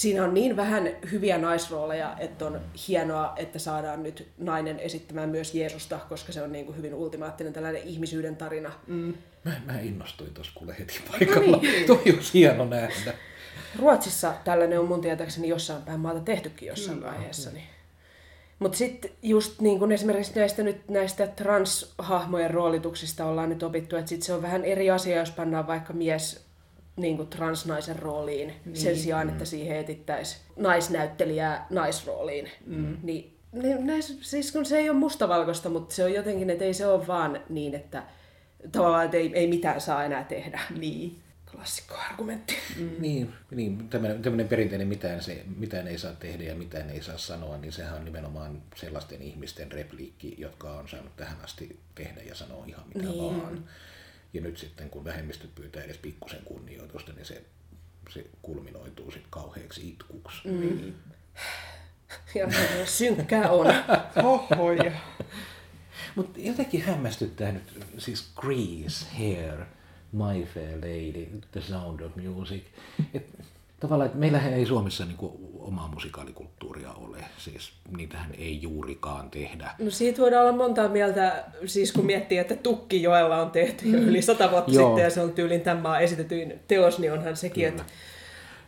[0.00, 5.54] siinä on niin vähän hyviä naisrooleja, että on hienoa, että saadaan nyt nainen esittämään myös
[5.54, 8.72] Jeesusta, koska se on niin kuin hyvin ultimaattinen tällainen ihmisyyden tarina.
[8.86, 9.14] Mm.
[9.44, 11.56] Mä, mä innostuin tuossa kuule heti paikalla.
[11.56, 11.86] niin.
[11.86, 13.12] Toi olisi hieno nähdä.
[13.78, 17.12] Ruotsissa tällainen on mun tietääkseni jossain päin maata tehtykin jossain Kyllä.
[17.12, 17.50] vaiheessa.
[17.50, 17.64] Niin.
[18.58, 24.08] Mutta sitten just niin kun esimerkiksi näistä, nyt, näistä transhahmojen roolituksista ollaan nyt opittu, että
[24.08, 26.49] sit se on vähän eri asia, jos pannaan vaikka mies
[27.00, 28.76] niin kuin transnaisen rooliin niin.
[28.76, 32.50] sen sijaan, että siihen etittäisiin naisnäyttelijää naisrooliin.
[32.66, 32.96] Mm.
[33.02, 36.74] Niin, niin näis, siis kun se ei ole mustavalkoista, mutta se on jotenkin, että ei
[36.74, 38.02] se ole vaan niin, että
[38.72, 40.60] tavallaan että ei, ei mitään saa enää tehdä.
[40.78, 41.18] Niin.
[41.54, 42.56] Klassikkoargumentti.
[42.76, 42.90] Mm.
[42.98, 47.18] Niin, niin tämmöinen, tämmöinen perinteinen mitään, se, mitään ei saa tehdä ja mitään ei saa
[47.18, 52.34] sanoa, niin sehän on nimenomaan sellaisten ihmisten repliikki, jotka on saanut tähän asti tehdä ja
[52.34, 53.24] sanoa ihan mitä Niin.
[53.24, 53.64] vaan.
[54.32, 57.42] Ja nyt sitten kun vähemmistöt pyytää edes pikkusen kunnioitusta, niin se,
[58.10, 60.48] se kulminoituu sitten kauheaksi itkuksi.
[60.48, 60.92] Mm.
[62.34, 62.46] Ja
[62.86, 63.66] synkkää on.
[64.22, 64.92] Hohoja.
[66.14, 69.64] Mutta jotenkin hämmästyttää nyt, siis Grease, Hair,
[70.12, 72.62] My Fair Lady, The Sound of Music.
[73.14, 73.38] Et,
[73.80, 79.70] tavallaan, että meillähän ei Suomessa niinku omaa musikaalikulttuuria ole, siis niitähän ei juurikaan tehdä.
[79.78, 84.22] No siitä voidaan olla montaa mieltä, siis kun miettii, että Tukkijoella on tehty jo yli
[84.22, 84.88] sata vuotta Joo.
[84.88, 87.84] sitten ja se on tyylin tämän maan esitetyin teos, niin onhan sekin, että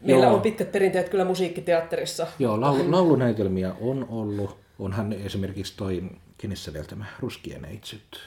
[0.01, 0.35] meillä Joo.
[0.35, 2.27] on pitkät perinteet kyllä musiikkiteatterissa.
[2.39, 4.57] Joo, laulu, laulunäytelmiä on ollut.
[4.79, 6.03] Onhan esimerkiksi toi,
[6.39, 8.21] kenessä vielä tämä Ruskien neitsyt.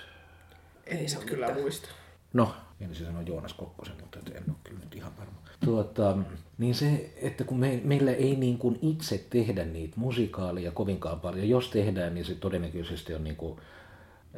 [0.86, 1.90] Ei se kyllä muista.
[2.34, 5.45] No, menisin sanoa Joonas Kokkosen, mutta en ole kyllä nyt ihan varma.
[5.66, 6.18] Tuota,
[6.58, 11.50] niin se, että kun me, meillä ei niin kuin itse tehdä niitä musikaaleja kovinkaan paljon,
[11.50, 13.60] jos tehdään, niin se todennäköisesti on niin kuin,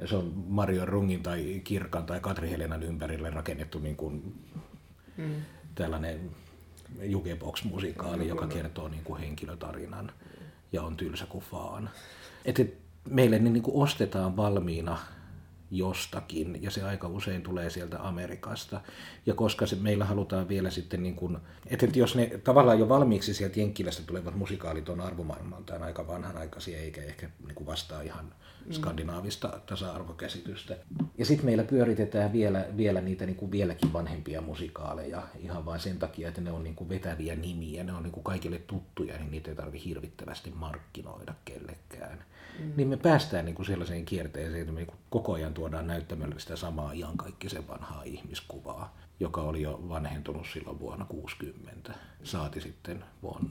[0.05, 4.35] se on Mario Rungin tai Kirkan tai Katri Helenan ympärille rakennettu niin kuin
[5.17, 5.35] mm.
[5.75, 6.19] tällainen
[7.01, 10.11] jukebox-musikaali, joka kertoo niin kuin henkilötarinan
[10.71, 11.89] ja on tylsä kuin vaan.
[12.45, 12.63] Että
[13.09, 14.97] meille ne niin kuin ostetaan valmiina
[15.71, 18.81] jostakin, ja se aika usein tulee sieltä Amerikasta.
[19.25, 23.33] Ja koska se, meillä halutaan vielä sitten, niin kuin, että jos ne tavallaan jo valmiiksi
[23.33, 28.33] sieltä Jenkkilästä tulevat musikaalit on arvomaailmaltaan aika vanhanaikaisia, eikä ehkä niin kuin vastaa ihan
[28.71, 30.77] skandinaavista tasa-arvokäsitystä.
[31.17, 35.99] Ja sitten meillä pyöritetään vielä, vielä niitä niin kuin vieläkin vanhempia musikaaleja ihan vain sen
[35.99, 39.31] takia, että ne on niin kuin vetäviä nimiä, ne on niin kuin kaikille tuttuja, niin
[39.31, 42.25] niitä ei tarvitse hirvittävästi markkinoida kellekään.
[42.59, 42.71] Mm.
[42.77, 46.39] Niin me päästään niin kuin sellaiseen kierteeseen, että me niin kuin koko ajan tuodaan näyttämölle
[46.39, 51.93] sitä samaa iankaikkisen vanhaa ihmiskuvaa, joka oli jo vanhentunut silloin vuonna 60.
[52.23, 53.49] Saati sitten vuonna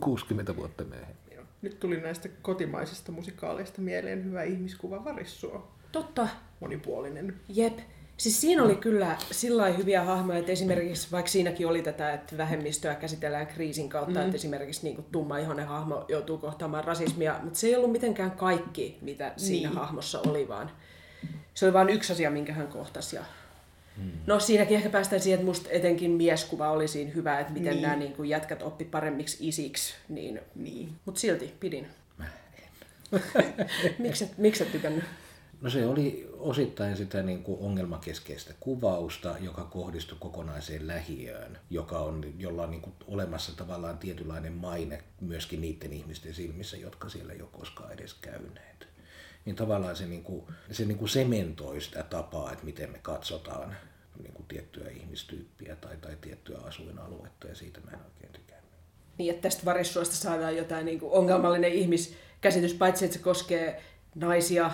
[0.00, 1.16] 60 vuotta myöhemmin.
[1.62, 5.72] Nyt tuli näistä kotimaisista musikaaleista mieleen hyvä ihmiskuva Varissuo.
[5.92, 6.28] Totta,
[6.60, 7.40] Monipuolinen.
[7.48, 7.78] jep.
[8.16, 12.94] Siis siinä oli kyllä sillä hyviä hahmoja, että esimerkiksi vaikka siinäkin oli tätä, että vähemmistöä
[12.94, 14.24] käsitellään kriisin kautta, mm.
[14.24, 18.98] että esimerkiksi niin kuin tummaihoinen hahmo joutuu kohtaamaan rasismia, mutta se ei ollut mitenkään kaikki,
[19.00, 19.78] mitä siinä Niin.
[19.78, 20.70] hahmossa oli, vaan
[21.54, 23.16] se oli vain yksi asia, minkä hän kohtasi.
[23.16, 23.24] Ja...
[24.26, 27.82] No siinäkin ehkä päästään siihen, että musta etenkin mieskuva oli siinä hyvä, että miten Niin.
[27.82, 30.40] nämä niin kuin jätkät oppi paremmiksi isiksi, niin...
[30.54, 30.88] Niin.
[31.04, 31.86] mutta silti pidin.
[33.98, 35.04] miksi, et, miksi et tykännyt?
[35.60, 42.24] No se oli osittain sitä niin kuin ongelmakeskeistä kuvausta, joka kohdistui kokonaiseen lähiöön, joka on,
[42.38, 47.42] jolla on niin kuin olemassa tavallaan tietynlainen maine myöskin niiden ihmisten silmissä, jotka siellä ei
[47.42, 48.88] ole koskaan edes käyneet.
[49.44, 53.76] Niin tavallaan se, niin kuin, se niin kuin sementoi sitä tapaa, että miten me katsotaan
[54.22, 58.70] niin kuin tiettyä ihmistyyppiä tai, tai tiettyä asuinaluetta, ja siitä mä en oikein tykännyt.
[59.18, 63.82] Niin, että tästä varissuosta saadaan jotain niin kuin ongelmallinen ihmiskäsitys, paitsi että se koskee
[64.14, 64.70] naisia,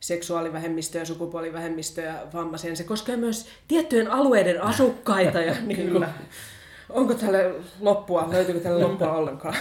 [0.00, 2.68] seksuaalivähemmistöjä, sukupuolivähemmistöjä, vammaisia.
[2.68, 5.40] niin Se koskee myös tiettyjen alueiden asukkaita.
[5.40, 6.06] Ja niin kuin,
[6.90, 9.56] onko tälle loppua, löytyykö tälle loppua ollenkaan?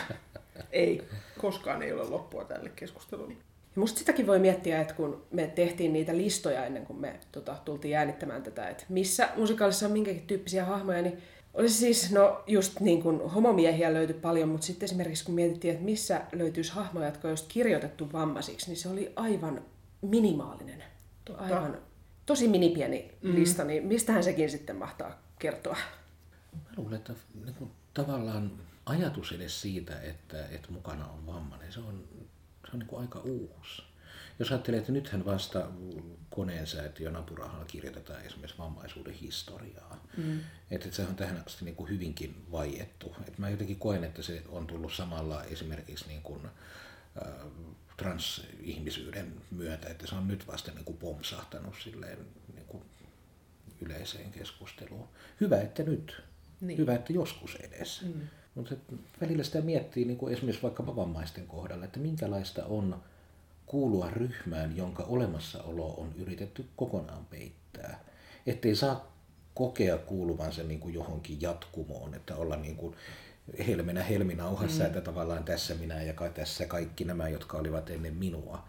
[0.71, 1.03] Ei,
[1.37, 3.33] koskaan ei ole loppua tälle keskustelulle.
[3.75, 7.55] Ja musta sitäkin voi miettiä, että kun me tehtiin niitä listoja ennen kuin me tota,
[7.65, 11.17] tultiin äänittämään tätä, että missä musikaalissa on minkäkin tyyppisiä hahmoja, niin
[11.53, 15.85] olisi siis, no just niin kuin homomiehiä löytyi paljon, mutta sitten esimerkiksi kun mietittiin, että
[15.85, 19.61] missä löytyisi hahmoja, jotka on just kirjoitettu vammaisiksi, niin se oli aivan
[20.09, 20.83] minimaalinen.
[21.25, 21.43] Totta.
[21.43, 21.77] Aivan
[22.25, 23.35] tosi minipieni mm.
[23.35, 25.77] lista, niin mistähän sekin sitten mahtaa kertoa?
[26.53, 27.13] Mä luulen, että
[27.45, 28.51] niin kuin, tavallaan
[28.85, 32.03] ajatus edes siitä, että, että mukana on vammainen, se on,
[32.65, 33.83] se on niin kuin aika uusi.
[34.39, 35.67] Jos ajattelee, että nythän vasta
[36.29, 40.07] koneen säätiön apurahalla kirjoitetaan esimerkiksi vammaisuuden historiaa.
[40.17, 40.39] Mm.
[40.71, 43.15] Että se on tähän asti niin kuin hyvinkin vaiettu.
[43.27, 46.51] Et mä jotenkin koen, että se on tullut samalla esimerkiksi niin kuin, äh,
[47.97, 52.17] transihmisyyden myötä, että se on nyt vasta niin kuin pomsahtanut silleen
[52.53, 52.83] niin kuin
[53.81, 55.07] yleiseen keskusteluun.
[55.41, 56.21] Hyvä, että nyt.
[56.61, 56.77] Niin.
[56.77, 58.01] Hyvä, että joskus edes.
[58.01, 58.21] Mm.
[58.55, 58.75] Mutta
[59.21, 63.03] välillä sitä miettii niin kuin esimerkiksi vaikka vammaisten kohdalla, että minkälaista on
[63.65, 68.05] kuulua ryhmään, jonka olemassaolo on yritetty kokonaan peittää.
[68.45, 69.15] Ettei saa
[69.53, 72.95] kokea kuuluvansa niin kuin johonkin jatkumoon, että olla niin kuin
[73.67, 74.87] helmenä helminauhassa, mm.
[74.87, 78.67] että tavallaan tässä minä ja tässä kaikki nämä, jotka olivat ennen minua.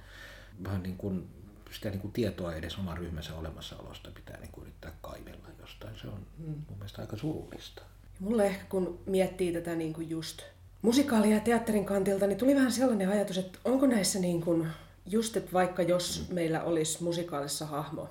[0.64, 1.28] Vaan niin kuin
[1.70, 5.96] sitä niin kuin tietoa edes oman ryhmänsä olemassaolosta pitää niin kuin yrittää kaivella jostain.
[6.00, 6.44] Se on mm.
[6.46, 7.82] mun mielestä aika surullista.
[8.20, 10.42] Mulle ehkä kun miettii tätä niin kuin just
[10.82, 14.68] musikaalia ja teatterin kantilta, niin tuli vähän sellainen ajatus, että onko näissä niin kuin
[15.06, 18.08] just, että vaikka jos meillä olisi musikaalissa hahmo,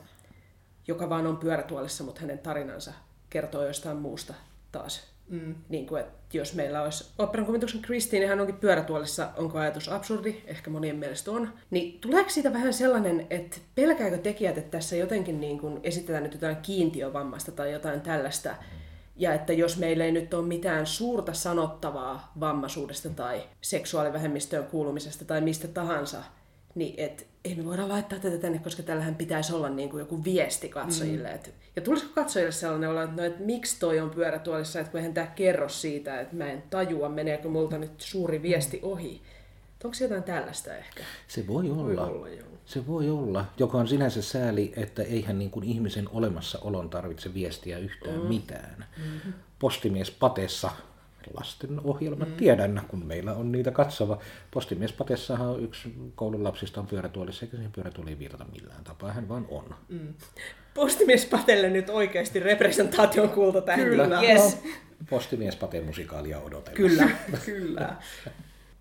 [0.87, 2.93] joka vaan on pyörätuolissa, mutta hänen tarinansa
[3.29, 4.33] kertoo jostain muusta
[4.71, 5.14] taas.
[5.29, 5.55] Mm.
[5.69, 9.89] Niin kuin, että jos meillä olisi operan kuvituksen Kristiin, niin hän onkin pyörätuolissa, onko ajatus
[9.89, 11.53] absurdi, ehkä monien mielestä on.
[11.71, 16.33] Niin tuleeko siitä vähän sellainen, että pelkääkö tekijät, että tässä jotenkin niin kuin esitetään nyt
[16.33, 18.55] jotain kiintiövammasta tai jotain tällaista,
[19.15, 25.41] ja että jos meillä ei nyt ole mitään suurta sanottavaa vammaisuudesta tai seksuaalivähemmistöön kuulumisesta tai
[25.41, 26.23] mistä tahansa,
[26.75, 30.23] niin et, ei me voida laittaa tätä tänne, koska tällähän pitäisi olla niin kuin joku
[30.23, 31.27] viesti katsojille.
[31.27, 31.35] Mm.
[31.35, 34.99] Et, ja tulisiko katsojille sellainen olla, että, no, että miksi toi on pyörätuolissa, että kun
[34.99, 39.21] eihän tämä kerro siitä, että mä en tajua, meneekö multa nyt suuri viesti ohi.
[39.83, 41.03] Onko se jotain tällaista ehkä?
[41.27, 42.07] Se voi olla.
[42.07, 42.47] Voi olla joo.
[42.65, 47.77] Se voi olla, joka on sinänsä sääli, että eihän niin kuin ihmisen olemassaolon tarvitse viestiä
[47.77, 48.27] yhtään mm.
[48.27, 48.85] mitään.
[48.97, 49.33] Mm-hmm.
[49.59, 50.71] Postimies Patessa
[51.33, 52.35] lasten ohjelmat mm.
[52.35, 54.19] tiedän, kun meillä on niitä katsova.
[54.51, 59.29] Postimies Patessahan on yksi koulun lapsista on pyörätuolissa, eikä siihen pyörätuoliin viitata millään tapaa, hän
[59.29, 59.75] vaan on.
[59.89, 60.13] Mm.
[60.73, 63.85] Postimies Patelle nyt oikeasti representaation kulta tähän.
[63.85, 64.21] Kyllä.
[64.21, 64.63] Yes.
[64.63, 64.69] No,
[65.09, 67.03] Postimies Pate musikaalia odotellessa.
[67.03, 67.09] Kyllä,
[67.45, 67.95] kyllä.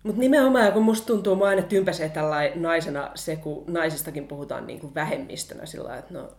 [0.03, 4.79] Mutta nimenomaan, kun musta tuntuu, mä aina tympäsee tällainen naisena se, kun naisistakin puhutaan niin
[4.79, 6.31] kuin vähemmistönä sillä että no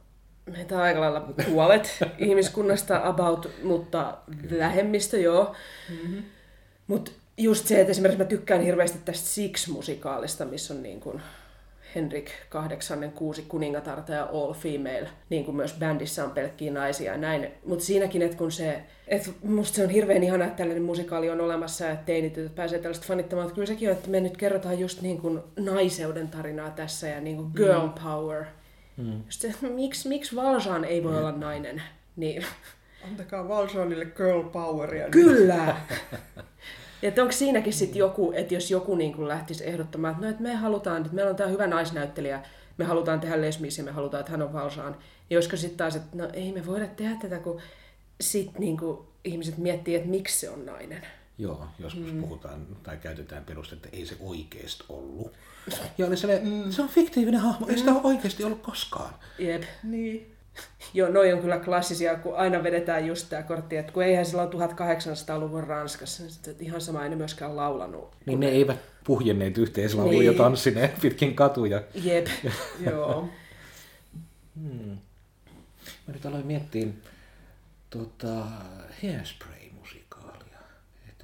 [0.47, 4.19] meitä on aika lailla puolet ihmiskunnasta about, mutta
[4.59, 5.57] vähemmistö joo.
[5.91, 6.23] Mm-hmm.
[6.87, 11.23] Mutta just se, että esimerkiksi mä tykkään hirveästi tästä Six-musikaalista, missä on niin kuin
[11.95, 17.19] Henrik kahdeksannen kuusi kuningatarta ja all female, niin kuin myös bändissä on pelkkiä naisia ja
[17.19, 17.49] näin.
[17.67, 21.41] Mutta siinäkin, että kun se, että musta se on hirveän ihana, että tällainen musikaali on
[21.41, 23.47] olemassa ja teinitytöt pääsee tällaista fanittamaan.
[23.47, 27.21] Että kyllä sekin on, että me nyt kerrotaan just niin kuin naiseuden tarinaa tässä ja
[27.21, 28.45] niin kuin girl power.
[28.97, 29.23] Mm.
[29.29, 31.19] se, miksi, miksi Valjean ei voi mm.
[31.19, 31.83] olla nainen?
[32.17, 32.45] Niin.
[33.05, 35.09] Antakaa Valjeanille girl poweria.
[35.11, 35.77] Kyllä!
[37.03, 40.43] että onko siinäkin sitten joku, että jos joku niin kuin lähtisi ehdottamaan, että, no, että
[40.43, 42.43] me halutaan, että meillä on tämä hyvä naisnäyttelijä,
[42.79, 44.97] me halutaan tehdä lesbiisiä, me halutaan, että hän on Valjean.
[45.29, 47.61] Niin olisiko sitten taas, että no ei me voida tehdä tätä, kun
[48.21, 51.03] sitten niin kuin ihmiset miettii, että miksi se on nainen.
[51.39, 52.21] Joo, joskus mm.
[52.21, 55.33] puhutaan tai käytetään perustetta, että ei se oikeasti ollut.
[55.99, 56.71] Ja oli sellainen, mm.
[56.71, 57.73] se on fiktiivinen hahmo, mm.
[57.73, 59.15] ei sitä ole oikeasti ollut koskaan.
[59.39, 59.63] Jep.
[59.83, 60.33] Niin.
[60.95, 64.47] Joo, noi on kyllä klassisia, kun aina vedetään just tämä kortti, että kun eihän sillä
[64.47, 68.15] 1800-luvun Ranskassa, niin ihan sama ei ne myöskään laulanut.
[68.27, 70.33] Niin ne, eivät puhjenneet yhteislauluja niin.
[70.33, 71.83] ja tanssineet pitkin katuja.
[71.95, 72.27] Jep,
[72.91, 73.29] joo.
[74.61, 74.99] Hmm.
[76.07, 76.87] Mä nyt aloin miettiä
[77.91, 78.45] tota,
[79.03, 79.57] Hairspray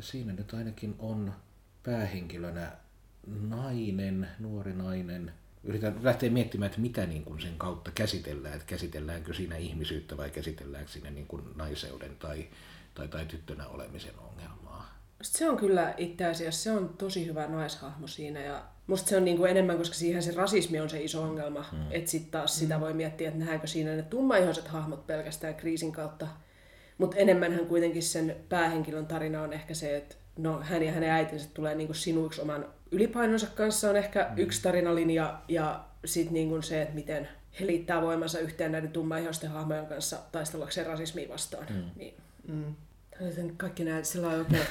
[0.02, 1.32] että siinä nyt ainakin on
[1.82, 2.72] päähenkilönä
[3.26, 5.32] nainen, nuori nainen.
[5.64, 10.30] Yritän lähteä miettimään, että mitä niin kuin sen kautta käsitellään, että käsitelläänkö siinä ihmisyyttä vai
[10.30, 12.46] käsitelläänkö siinä niin kuin naiseuden tai,
[12.94, 14.98] tai, tai tyttönä olemisen ongelmaa.
[15.22, 19.24] Se on kyllä itse asiassa, se on tosi hyvä naishahmo siinä ja musta se on
[19.24, 21.64] niin kuin enemmän, koska siihen se rasismi on se iso ongelma.
[21.70, 21.86] Hmm.
[21.90, 26.28] Että sitten taas sitä voi miettiä, että nähdäänkö siinä ne tummaihoiset hahmot pelkästään kriisin kautta
[26.98, 31.48] mutta enemmänhän kuitenkin sen päähenkilön tarina on ehkä se, että no, hän ja hänen äitinsä
[31.54, 34.38] tulee niinku sinuiksi oman ylipainonsa kanssa on ehkä mm.
[34.42, 37.28] yksi tarinalinja ja sitten niinku se, että miten
[37.60, 41.66] he liittää voimansa yhteen näiden tummaihoisten hahmojen kanssa taistellakseen rasismia vastaan.
[41.70, 41.84] Mm.
[41.96, 42.14] Niin.
[42.48, 42.74] Mm.
[43.56, 44.62] Kaikki nämä sillä oikein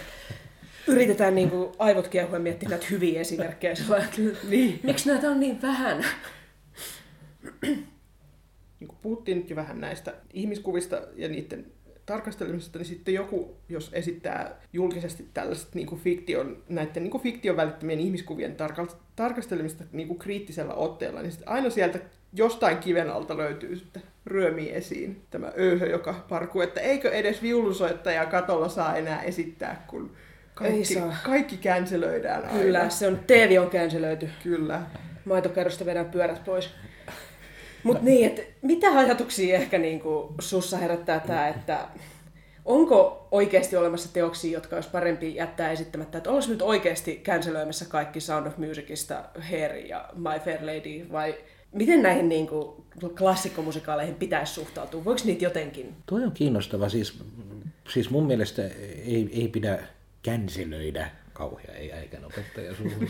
[0.87, 3.75] yritetään niin kuin aivot kiehua miettiä näitä hyviä esimerkkejä.
[3.75, 4.79] Sellainen, että Niin.
[4.83, 6.05] Miksi näitä on niin vähän?
[8.81, 11.65] niin kuin puhuttiin nyt jo vähän näistä ihmiskuvista ja niiden
[12.11, 17.57] tarkastelemisesta, niin sitten joku, jos esittää julkisesti tällaiset niin kuin fiktion, näiden niin kuin fiktion
[17.57, 21.99] välittämien ihmiskuvien tarka- tarkastelemista niin kuin kriittisellä otteella, niin sitten aina sieltä
[22.33, 28.25] jostain kiven alta löytyy sitten ryömi esiin tämä öyhö, joka parkuu, että eikö edes viulunsoittajaa
[28.25, 30.11] katolla saa enää esittää, kun
[30.53, 31.15] kaikki, Ei saa.
[31.25, 32.59] kaikki känselöidään aina.
[32.59, 34.29] Kyllä, se on TV on känselöity.
[34.43, 34.81] Kyllä.
[35.25, 36.69] Maitokerrosta vedän pyörät pois.
[37.83, 41.87] Mutta niin, että mitä ajatuksia ehkä niinku sussa herättää tämä, että
[42.65, 48.19] onko oikeasti olemassa teoksia, jotka olisi parempi jättää esittämättä, että olisi nyt oikeasti känselöimässä kaikki
[48.19, 51.35] Sound of Musicista, Hair ja My Fair Lady, vai
[51.71, 52.85] miten näihin niinku
[53.17, 55.05] klassikkomusikaaleihin pitäisi suhtautua?
[55.05, 55.95] Voiko niitä jotenkin?
[56.05, 56.89] Toi on kiinnostava.
[56.89, 57.19] Siis,
[57.93, 58.61] siis mun mielestä
[59.05, 59.79] ei, ei pidä
[60.23, 61.11] känselöidä
[61.41, 63.07] kauhea, ei äikän opettaja suuhun.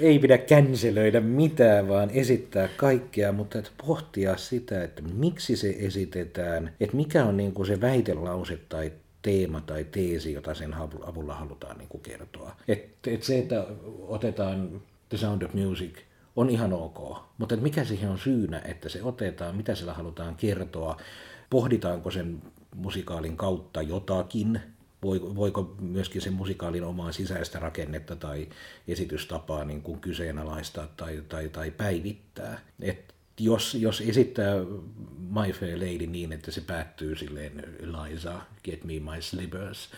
[0.00, 6.72] Ei pidä känselöidä mitään, vaan esittää kaikkea, mutta että pohtia sitä, että miksi se esitetään,
[6.80, 11.34] että mikä on niin kuin se väitelause tai teema tai teesi, jota sen avu- avulla
[11.34, 12.56] halutaan niin kuin kertoa.
[12.68, 13.66] Et, et se, että
[14.08, 15.98] otetaan The Sound of Music,
[16.36, 20.96] on ihan ok, mutta mikä siihen on syynä, että se otetaan, mitä sillä halutaan kertoa,
[21.50, 22.42] pohditaanko sen
[22.76, 24.60] musikaalin kautta jotakin,
[25.02, 28.48] Voiko, voiko myöskin sen musikaalin omaa sisäistä rakennetta tai
[28.88, 32.60] esitystapaa niin kuin kyseenalaistaa tai, tai, tai päivittää.
[32.80, 34.54] Et jos, jos esittää
[35.18, 39.90] My Fair Lady niin, että se päättyy silleen Eliza, get me my slivers,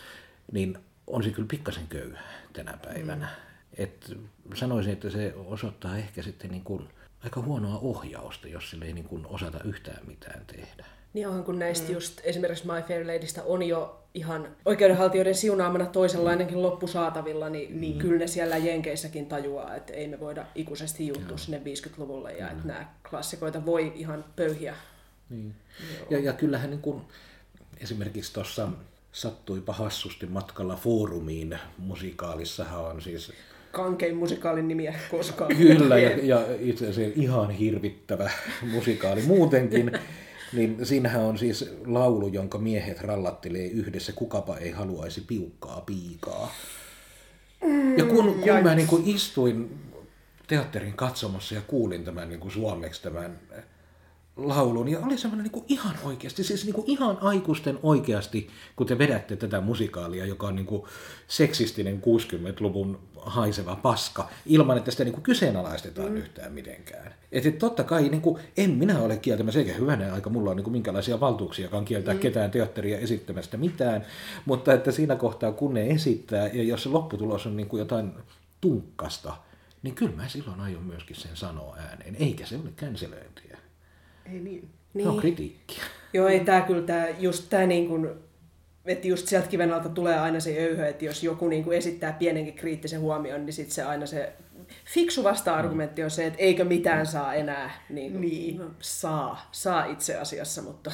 [0.51, 0.77] niin
[1.07, 2.21] on se kyllä pikkasen köyhä
[2.53, 3.25] tänä päivänä.
[3.25, 3.45] Mm.
[3.77, 4.17] Et
[4.53, 6.89] sanoisin, että se osoittaa ehkä sitten niin kuin
[7.23, 10.85] aika huonoa ohjausta, jos sille ei niin kuin osata yhtään mitään tehdä.
[11.15, 11.93] Niin onhan kun näistä mm.
[11.93, 17.97] just esimerkiksi My Fair Ladystä on jo ihan oikeudenhaltijoiden siunaamana toisenlainenkin loppu saatavilla, niin, niin.
[17.97, 22.67] kyllä ne siellä Jenkeissäkin tajuaa, että ei me voida ikuisesti juttua sinne 50-luvulle ja että
[22.67, 24.75] nämä klassikoita voi ihan pöyhiä.
[25.29, 25.55] Niin.
[26.09, 27.01] Ja, ja kyllähän niin kuin,
[27.81, 28.67] esimerkiksi tuossa
[29.11, 33.31] sattuipa hassusti matkalla foorumiin musikaalissahan on siis
[33.71, 35.55] Kankein musikaalin nimiä koskaan.
[35.57, 38.31] Kyllä, ja, ja itse asiassa ihan hirvittävä
[38.71, 39.91] musikaali muutenkin.
[40.55, 46.51] Niin siinähän on siis laulu, jonka miehet rallattelee yhdessä, kukapa ei haluaisi piukkaa piikaa.
[47.97, 49.79] Ja kun, kun mä niin kuin istuin
[50.47, 53.39] teatterin katsomossa ja kuulin tämän niin kuin suomeksi tämän
[54.37, 58.87] laulun, ja oli semmoinen niin kuin ihan oikeasti, siis niin kuin ihan aikuisten oikeasti, kun
[58.87, 60.83] te vedätte tätä musikaalia, joka on niin kuin
[61.27, 66.17] seksistinen 60-luvun haiseva paska, ilman että sitä niin kuin kyseenalaistetaan mm.
[66.17, 67.13] yhtään mitenkään.
[67.31, 70.63] Että totta kai niin kuin, en minä ole kieltämässä, eikä hyvänä aika mulla on niin
[70.63, 72.19] kuin minkälaisia valtuuksiakaan kieltää mm.
[72.19, 74.05] ketään teatteria esittämästä mitään,
[74.45, 78.13] mutta että siinä kohtaa kun ne esittää, ja jos se lopputulos on niin kuin jotain
[78.61, 79.37] tunkkasta,
[79.83, 83.54] niin kyllä mä silloin aion myöskin sen sanoa ääneen, eikä se ole känselöintiä.
[84.33, 84.69] Ei niin.
[84.93, 85.07] Niin.
[85.07, 85.83] On kritiikkiä.
[86.13, 88.09] Joo, ei tää kyllä tää, just tää niin kuin,
[88.85, 92.13] että just sieltä kiven alta tulee aina se öyhö, että jos joku niin kuin esittää
[92.13, 94.33] pienenkin kriittisen huomion, niin sitten se aina se
[94.85, 97.85] fiksu vasta-argumentti on se, että eikö mitään saa enää.
[97.89, 98.57] Niin, kuin, Niin.
[98.57, 100.91] no, saa, saa itse asiassa, mutta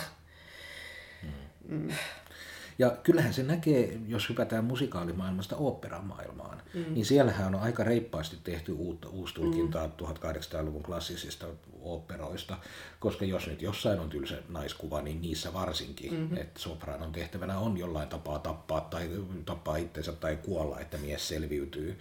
[2.82, 6.94] Ja kyllähän se näkee, jos hypätään musikaalimaailmasta oopperamaailmaan, mm.
[6.94, 9.94] niin siellähän on aika reippaasti tehty uutta uustulkintaa mm.
[10.06, 11.46] 1800-luvun klassisista
[11.82, 12.58] oopperoista,
[13.00, 16.38] koska jos nyt jossain on tylsä naiskuva, niin niissä varsinkin, mm-hmm.
[16.38, 19.10] että sopranon tehtävänä on jollain tapaa tappaa tai
[19.46, 22.00] tappaa itsensä tai kuolla, että mies selviytyy.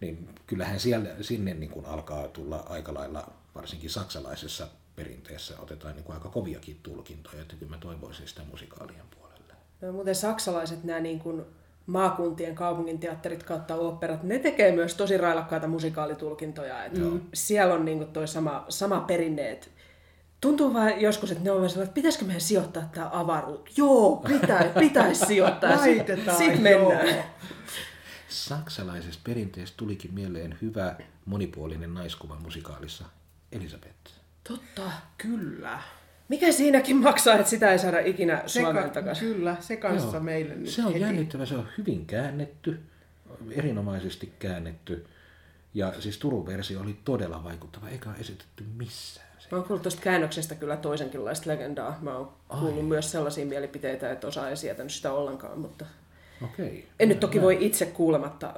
[0.00, 6.04] Niin kyllähän siellä, sinne niin kuin alkaa tulla aika lailla, varsinkin saksalaisessa perinteessä, otetaan niin
[6.04, 9.19] kuin aika koviakin tulkintoja, että kyllä mä toivoisin sitä musikaalien puolelle.
[9.80, 11.42] No, muuten saksalaiset nämä niin kuin
[11.86, 16.84] maakuntien kaupunginteatterit kautta oopperat, ne tekee myös tosi railakkaita musikaalituulkintoja.
[16.84, 17.20] Että mm.
[17.34, 19.66] Siellä on niin kuin toi sama, sama perinne, että
[20.40, 23.60] Tuntuu vaan joskus, että ne on sellainen, että pitäisikö meidän sijoittaa tämä avaruus?
[23.76, 25.76] Joo, pitäisi pitäis sijoittaa.
[25.76, 27.08] Laitetaan, Sitten mennään.
[27.08, 27.24] joo.
[28.28, 33.04] Saksalaisesta perinteestä tulikin mieleen hyvä monipuolinen naiskuva musikaalissa
[33.52, 34.12] Elisabeth.
[34.48, 34.90] Totta.
[35.18, 35.78] Kyllä.
[36.30, 39.28] Mikä siinäkin maksaa, että sitä ei saada ikinä Suomeen ka- takaisin?
[39.34, 40.20] kyllä, se kanssa Joo.
[40.22, 41.00] meille nyt Se on heti.
[41.00, 42.80] jännittävä, se on hyvin käännetty,
[43.50, 45.06] erinomaisesti käännetty.
[45.74, 49.26] Ja siis Turun versio oli todella vaikuttava, eikä ole esitetty missään.
[49.50, 51.98] Mä oon kuullut tuosta käännöksestä kyllä toisenkinlaista legendaa.
[52.02, 52.82] Mä oon kuullut Ai.
[52.82, 55.84] myös sellaisia mielipiteitä, että osa ei sietänyt sitä ollenkaan, mutta
[56.44, 56.88] Okei.
[57.00, 58.54] en nyt toki voi itse kuulematta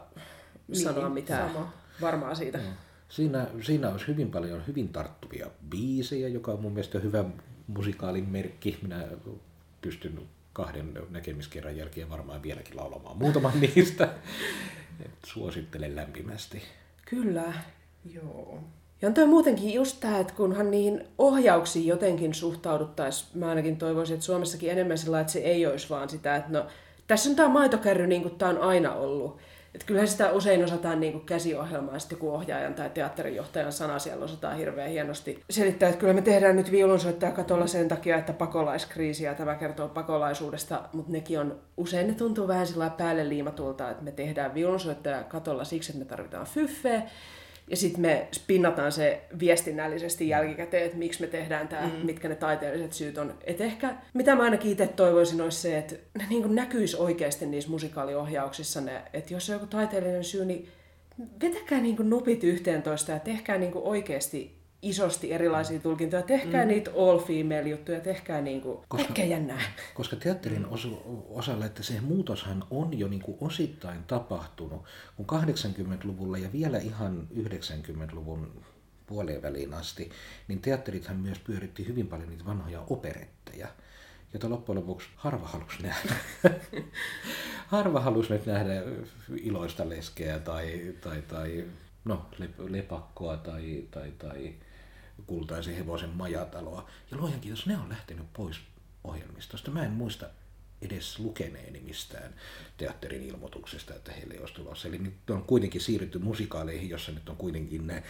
[0.73, 1.73] sanoa Niin, mitään sama.
[2.01, 2.59] varmaa siitä.
[3.09, 7.25] Siinä, siinä olisi hyvin paljon hyvin tarttuvia biisejä, joka on mun mielestä hyvä
[7.67, 8.79] musikaalin merkki.
[8.83, 9.07] Minä
[9.81, 10.21] pystyn
[10.53, 14.09] kahden näkemiskerran jälkeen varmaan vieläkin laulamaan muutaman niistä.
[15.05, 16.63] Et suosittelen lämpimästi.
[17.05, 17.53] Kyllä.
[18.15, 18.59] Joo.
[19.03, 24.27] Ja on muutenkin just tämä, että kunhan niihin ohjauksiin jotenkin suhtauduttaisiin, mä ainakin toivoisin, että
[24.27, 26.67] Suomessakin enemmän sillä että se ei olisi vaan sitä, että no,
[27.07, 29.39] tässä on tämä maitokärry niin kuin tämä on aina ollut.
[29.75, 34.25] Että kyllähän sitä usein osataan niin kuin käsiohjelmaa, sitten kun ohjaajan tai teatterinjohtajan sana siellä
[34.25, 39.25] osataan hirveän hienosti selittää, että kyllä me tehdään nyt viulunsoittaja katolla sen takia, että pakolaiskriisi
[39.25, 44.05] ja tämä kertoo pakolaisuudesta, mutta nekin on, usein ne tuntuu vähän sillä päälle liimatulta, että
[44.05, 47.03] me tehdään viulunsoittaja katolla siksi, että me tarvitaan fyffeä,
[47.71, 52.07] ja sitten me spinnataan se viestinnällisesti jälkikäteen, että miksi me tehdään tämä, mm.
[52.07, 53.35] mitkä ne taiteelliset syyt on.
[53.45, 57.71] Et ehkä, mitä mä ainakin itse toivoisin, olisi se, että ne niin näkyisi oikeasti niissä
[57.71, 60.69] musikaaliohjauksissa, ne, että jos on joku taiteellinen syy, niin
[61.43, 66.23] vetäkää niin nupit yhteen toista ja tehkää niin oikeasti isosti erilaisia tulkintoja.
[66.23, 66.69] Tehkää mm.
[66.69, 69.61] niitä all female juttuja, tehkää niinku koska, jännää.
[69.95, 74.85] Koska teatterin osu, osalla, että se muutoshan on jo niinku osittain tapahtunut,
[75.17, 78.63] kun 80-luvulla ja vielä ihan 90-luvun
[79.07, 80.11] puoleen väliin asti,
[80.49, 83.69] niin teatterithan myös pyöritti hyvin paljon niitä vanhoja operetteja,
[84.33, 86.15] jota loppujen lopuksi harva halusi nähdä.
[87.67, 88.83] harva halusi nyt nähdä
[89.43, 91.65] iloista leskeä tai, tai, tai
[92.05, 92.27] no,
[92.59, 94.55] lepakkoa tai, tai, tai
[95.27, 96.91] kultaisen hevosen majataloa.
[97.11, 98.61] Ja luojan kiitos, ne on lähtenyt pois
[99.05, 99.71] ohjelmistosta.
[99.71, 100.27] Mä en muista
[100.83, 102.35] edes lukeneeni mistään
[102.77, 104.89] teatterin ilmoituksesta, että heille olisi tulossa.
[104.89, 108.03] Eli nyt on kuitenkin siirrytty musikaaleihin, jossa nyt on kuitenkin ne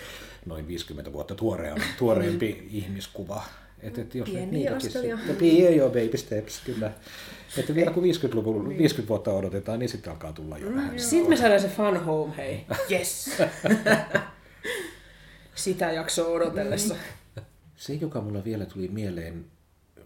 [0.46, 3.44] noin 50 vuotta tuoreempi, tuoreempi ihmiskuva.
[3.80, 5.18] Et, et jos Pieniä askelia.
[5.38, 6.92] Pieniä jo, baby steps, kyllä.
[7.56, 11.00] Että vielä kun 50, luvun, 50 vuotta odotetaan, niin sitten alkaa tulla jo vähän.
[11.00, 12.66] Sitten me saadaan se fun home, hei.
[12.90, 13.30] Yes!
[15.54, 16.96] sitä jaksoa odotellessa.
[17.76, 19.44] Se, joka mulla vielä tuli mieleen,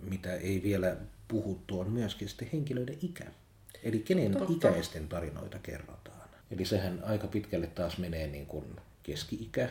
[0.00, 0.96] mitä ei vielä
[1.28, 3.24] puhuttu, on myöskin sitten henkilöiden ikä.
[3.82, 4.52] Eli kenen Totta.
[4.52, 6.28] ikäisten tarinoita kerrotaan.
[6.50, 8.64] Eli sehän aika pitkälle taas menee niin kuin
[9.02, 9.68] keski-ikä,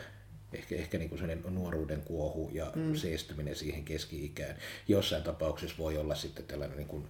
[0.52, 2.94] ehkä, ehkä niin kuin nuoruuden kuohu ja mm.
[2.94, 4.56] seestyminen siihen keski-ikään.
[4.88, 7.08] Jossain tapauksessa voi olla sitten tällainen niin kuin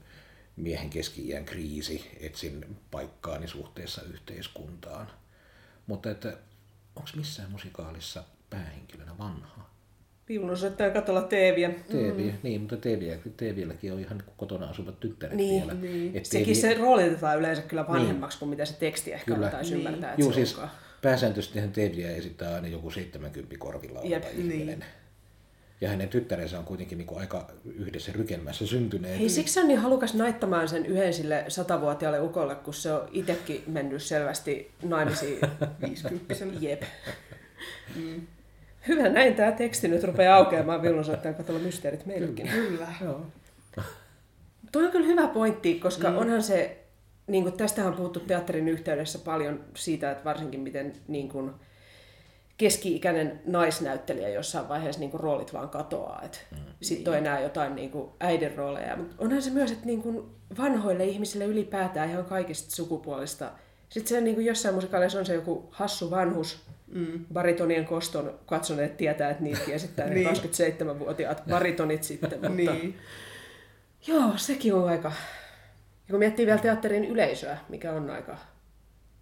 [0.56, 5.10] miehen keski-iän kriisi, etsin paikkaani suhteessa yhteiskuntaan.
[5.86, 6.38] Mutta että
[6.96, 9.76] onko missään musikaalissa päähenkilönä vanhaa.
[10.28, 11.70] Viulunsoittaja katolla Teeviä.
[11.90, 12.38] Teeviä, mm.
[12.42, 15.74] niin, mutta Teeviä, Teeviälläkin on ihan kotona asuvat tyttäret niin, vielä.
[15.80, 16.16] Niin.
[16.16, 16.74] Et Sekin teeviä...
[16.74, 18.38] se roolitetaan yleensä kyllä vanhemmaksi niin.
[18.38, 19.46] kuin mitä se teksti ehkä kyllä.
[19.46, 19.86] antaisi niin.
[19.86, 20.70] ymmärtää, että Juu, se siis onkaan.
[21.02, 24.66] pääsääntöisesti Teeviä esittää aina joku 70 korvilla oleva Jep, ihminen.
[24.66, 24.84] Niin.
[25.80, 29.18] Ja hänen tyttärensä on kuitenkin niin kuin aika yhdessä rykelmässä syntyneet.
[29.18, 33.64] Hei, siksi on niin halukas naittamaan sen yhden sille satavuotiaalle ukolle, kun se on itsekin
[33.66, 35.40] mennyt selvästi naimisiin
[35.86, 36.82] 50 Jep.
[37.96, 38.26] Mm.
[38.88, 42.48] Hyvä, näin tämä teksti nyt rupeaa aukeamaan Vilunsoittajan katolla mysteerit meillekin.
[42.48, 42.88] Kyllä.
[43.04, 43.26] Joo.
[44.72, 46.16] Tuo on kyllä hyvä pointti, koska mm.
[46.16, 46.84] onhan se,
[47.26, 51.50] niin kuin tästähän on puhuttu teatterin yhteydessä paljon siitä, että varsinkin miten niin kuin,
[52.58, 56.22] keski-ikäinen naisnäyttelijä jossain vaiheessa niin kuin, roolit vaan katoaa.
[56.24, 56.58] Että mm.
[56.82, 58.96] Sitten on enää jotain niin kuin, äidin rooleja.
[58.96, 60.26] Mutta onhan se myös, että niin kuin,
[60.58, 63.50] vanhoille ihmisille ylipäätään ihan kaikista sukupuolista.
[63.88, 67.24] Sitten se niin kuin, jossain musikaalissa on se joku hassu vanhus, mm.
[67.32, 70.28] baritonien koston katsoneet tietää, että niitä esittää niin.
[70.28, 72.30] 27-vuotiaat baritonit sitten.
[72.30, 72.48] Mutta...
[72.48, 72.98] niin.
[74.06, 75.12] Joo, sekin on aika...
[76.08, 78.38] Ja kun miettii vielä teatterin yleisöä, mikä on aika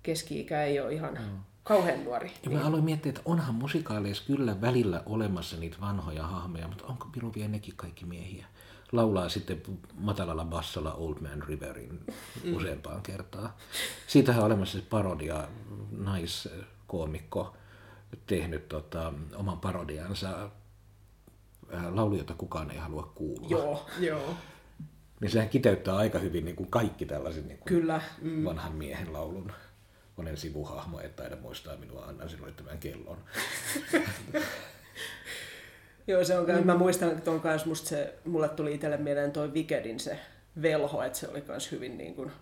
[0.02, 1.38] keski-ikä, ei ole ihan mm.
[1.62, 2.28] kauhean nuori.
[2.28, 2.58] Ja niin.
[2.58, 7.32] mä aloin miettiä, että onhan musikaaleissa kyllä välillä olemassa niitä vanhoja hahmoja, mutta onko Piru
[7.34, 8.46] vielä nekin kaikki miehiä?
[8.92, 9.62] Laulaa sitten
[9.94, 12.00] matalalla bassalla Old Man Riverin
[12.44, 12.56] mm.
[12.56, 13.50] useampaan kertaan.
[14.06, 15.48] Siitähän on olemassa se parodia
[15.90, 16.48] nais
[16.86, 17.56] koomikko
[18.26, 20.50] tehnyt tota, oman parodiansa
[21.74, 23.48] äh, laulu, jota kukaan ei halua kuulla.
[23.50, 24.34] Joo, joo.
[25.20, 28.00] Niin sehän kiteyttää aika hyvin niin kuin kaikki tällaiset niin kuin Kyllä.
[28.22, 28.44] Mm.
[28.44, 29.52] vanhan miehen laulun.
[30.16, 33.18] Monen sivuhahmo, että taida muistaa minua, annan sinulle tämän kellon.
[36.06, 36.66] Joo, se on, mm.
[36.66, 40.18] mä muistan, että on kanssa musta se, mulle tuli itselle mieleen toi Wickedin se
[40.62, 42.32] velho, että se oli myös hyvin niin kuin,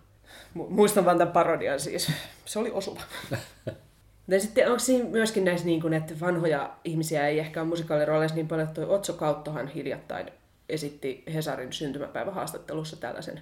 [0.53, 2.11] muistan vaan tämän parodian siis,
[2.45, 3.01] se oli osuva.
[4.27, 8.35] Ja sitten onko siinä myöskin näissä, niin kuin, että vanhoja ihmisiä ei ehkä ole musikaalirooleissa
[8.35, 10.31] niin paljon, että toi Otso Kauttohan hiljattain
[10.69, 13.41] esitti Hesarin syntymäpäivähaastattelussa tällaisen,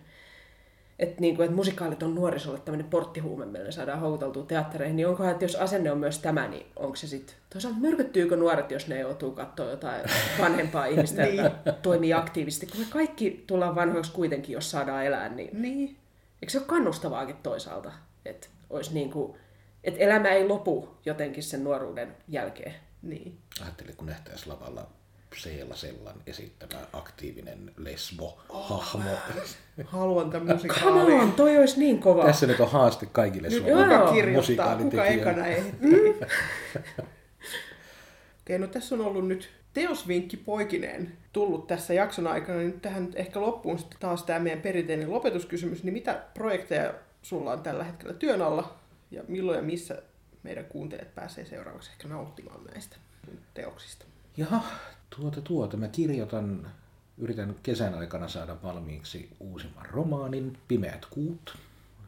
[1.00, 5.32] että, niin kuin, että musikaalit on nuorisolle tämmöinen porttihuume, millä saadaan houkuteltua teattereihin, niin onkohan,
[5.32, 9.00] että jos asenne on myös tämä, niin onko se sitten, toisaalta myrkyttyykö nuoret, jos ne
[9.00, 10.02] joutuu katsoa jotain
[10.40, 11.44] vanhempaa ihmistä, niin.
[11.44, 15.98] joka toimii aktiivisesti, kun me kaikki tullaan vanhoiksi kuitenkin, jos saadaan elää, niin, niin.
[16.42, 17.92] eikö se ole kannustavaakin toisaalta,
[18.26, 19.38] että olisi niin kuin,
[19.84, 22.74] että elämä ei lopu jotenkin sen nuoruuden jälkeen.
[23.02, 23.38] Niin.
[23.62, 24.88] Ajattelin, kun nähtäisiin lavalla
[25.38, 29.10] Seelasellan esittämä aktiivinen lesbo-hahmo.
[29.86, 31.20] Haluan tämän Come musikaalin.
[31.20, 32.26] on, toi olisi niin kova.
[32.26, 36.16] Tässä nyt on haaste kaikille Nyt suomalaisille kuka kirjoittaa, kuka ekana ehtii.
[38.42, 43.06] Okei, no tässä on ollut nyt teosvinkki poikineen tullut tässä jakson aikana, niin nyt tähän
[43.06, 47.84] nyt ehkä loppuun sitten taas tämä meidän perinteinen lopetuskysymys, niin mitä projekteja sulla on tällä
[47.84, 48.81] hetkellä työn alla
[49.12, 50.02] ja milloin ja missä
[50.44, 52.96] meidän kuuntelijat pääsee seuraavaksi ehkä nauttimaan näistä
[53.54, 54.06] teoksista?
[54.38, 54.64] Jaha,
[55.18, 55.78] tuota tuota.
[55.78, 56.72] Mä kirjoitan,
[57.18, 61.58] yritän kesän aikana saada valmiiksi uusimman romaanin, Pimeät kuut,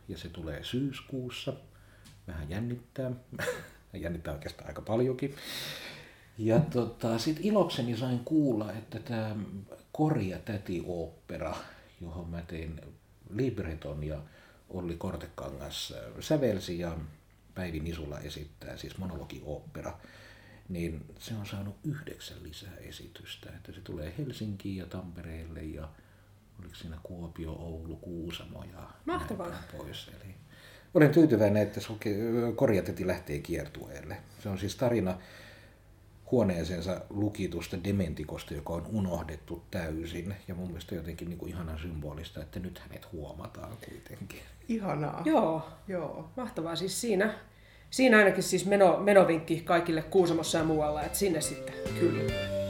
[0.08, 1.54] ja se tulee syyskuussa.
[2.28, 3.12] Vähän jännittää.
[3.94, 5.36] jännittää oikeastaan aika paljonkin.
[6.38, 9.36] Ja tota, sit ilokseni sain kuulla, että tämä
[9.92, 11.56] Korja täti opera,
[12.02, 12.82] johon mä tein
[13.30, 14.22] libreton ja
[14.74, 16.98] Olli Kortekangas sävelsi ja
[17.56, 19.98] Päivi Nisula esittää, siis monologiooppera,
[20.70, 25.90] niin se on saanut yhdeksän lisää esitystä, että se tulee Helsinkiin ja Tampereelle ja
[26.60, 29.64] oliko siinä Kuopio, Oulu, Kuusamo ja Mahtavaa.
[29.78, 30.12] pois.
[30.22, 30.36] Eli
[30.94, 31.88] olen tyytyväinen, että se
[32.56, 34.18] korjateti lähtee kiertueelle.
[34.44, 35.18] Se on siis tarina
[36.34, 40.36] huoneeseensa lukitusta dementikosta, joka on unohdettu täysin.
[40.48, 44.40] Ja mun mielestä jotenkin niin kuin ihanan symbolista, että nyt hänet huomataan kuitenkin.
[44.70, 45.22] Ihanaa.
[45.26, 46.30] Joo, Joo.
[46.38, 46.76] mahtavaa.
[46.76, 47.34] Siis siinä,
[47.90, 52.63] siinä ainakin siis meno, menovinkki kaikille Kuusamossa ja muualla, että sinne sitten kyllä.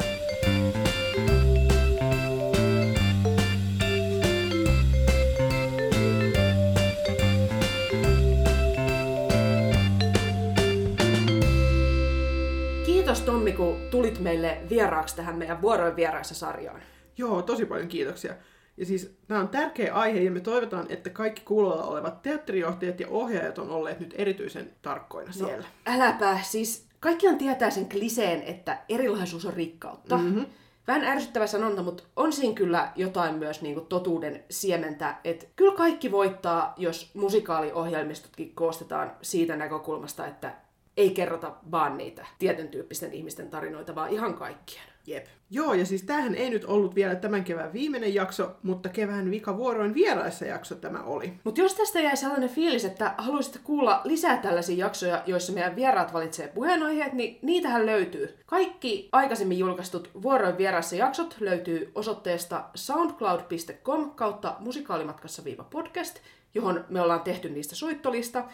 [13.94, 16.82] Tulit meille vieraaksi tähän meidän vuoroin vieraissa sarjaan.
[17.18, 18.34] Joo, tosi paljon kiitoksia.
[18.78, 23.08] Ja siis nämä on tärkeä aihe ja me toivotaan, että kaikki kuulolla olevat teatterijohtajat ja
[23.10, 25.68] ohjaajat on olleet nyt erityisen tarkkoina No, siellä.
[25.88, 30.18] äläpä, siis kaikkihan tietää sen kliseen, että erilaisuus on rikkautta.
[30.18, 30.46] Mm-hmm.
[30.88, 35.76] Vähän ärsyttävä sanonta, mutta on siinä kyllä jotain myös niin kuin totuuden siementä, että kyllä
[35.76, 40.54] kaikki voittaa, jos musikaaliohjelmistotkin koostetaan siitä näkökulmasta, että
[40.98, 44.94] ei kerrota vaan niitä tietyn tyyppisten ihmisten tarinoita, vaan ihan kaikkien.
[45.08, 45.26] Jep.
[45.50, 49.94] Joo, ja siis tämähän ei nyt ollut vielä tämän kevään viimeinen jakso, mutta kevään vikavuoroin
[49.94, 51.34] vieraissa jakso tämä oli.
[51.44, 56.14] Mutta jos tästä jäi sellainen fiilis, että haluaisitte kuulla lisää tällaisia jaksoja, joissa meidän vieraat
[56.14, 58.38] valitsee puheenaiheet, niin niitähän löytyy.
[58.46, 66.20] Kaikki aikaisemmin julkaistut vuoroin vieraissa jaksot löytyy osoitteesta soundcloud.com kautta musikaalimatkassa-podcast,
[66.54, 68.46] johon me ollaan tehty niistä soittolista.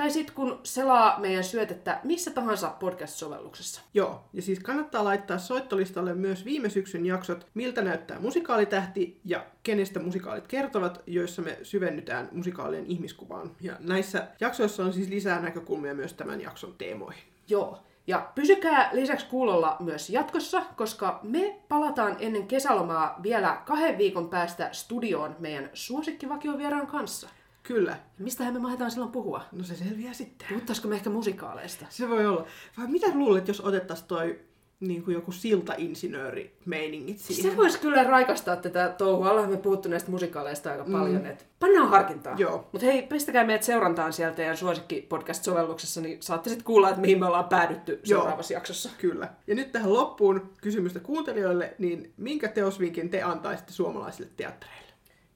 [0.00, 3.80] Tai sitten kun selaa meidän syötettä missä tahansa podcast-sovelluksessa.
[3.94, 10.00] Joo, ja siis kannattaa laittaa soittolistalle myös viime syksyn jaksot, miltä näyttää musikaalitähti ja kenestä
[10.00, 13.50] musikaalit kertovat, joissa me syvennytään musikaalien ihmiskuvaan.
[13.60, 17.22] Ja näissä jaksoissa on siis lisää näkökulmia myös tämän jakson teemoihin.
[17.48, 17.78] Joo.
[18.06, 24.68] Ja pysykää lisäksi kuulolla myös jatkossa, koska me palataan ennen kesälomaa vielä kahden viikon päästä
[24.72, 27.28] studioon meidän suosikkivakio-vieraan kanssa.
[27.62, 29.42] Kyllä, Mistähän me mahdetaan silloin puhua?
[29.52, 30.48] no se selviää sitten.
[30.48, 31.86] Puhuttaisiko me ehkä musikaaleista?
[31.88, 32.46] Se voi olla.
[32.78, 34.40] Vai mitä luulet, jos otettaisiin toi
[34.80, 37.50] niin kuin joku siltainsinööri-meiningit siihen?
[37.50, 39.30] Se voisi kyllä raikastaa tätä touhua.
[39.30, 41.26] Ollaan me puhuttu näistä musikaaleista aika paljon.
[41.26, 42.34] Et pannaan harkintaa.
[42.38, 42.68] Joo.
[42.72, 47.26] Mutta hei, pistäkää meidät seurantaan sieltä teidän suosikki-podcast-sovelluksessa, niin saatte sitten kuulla, että mihin me
[47.26, 48.20] ollaan päädytty Joo.
[48.20, 48.90] seuraavassa jaksossa.
[48.98, 49.28] Kyllä.
[49.46, 54.89] Ja nyt tähän loppuun kysymystä kuuntelijoille, niin minkä teosvinkin te antaisitte suomalaisille teattereille?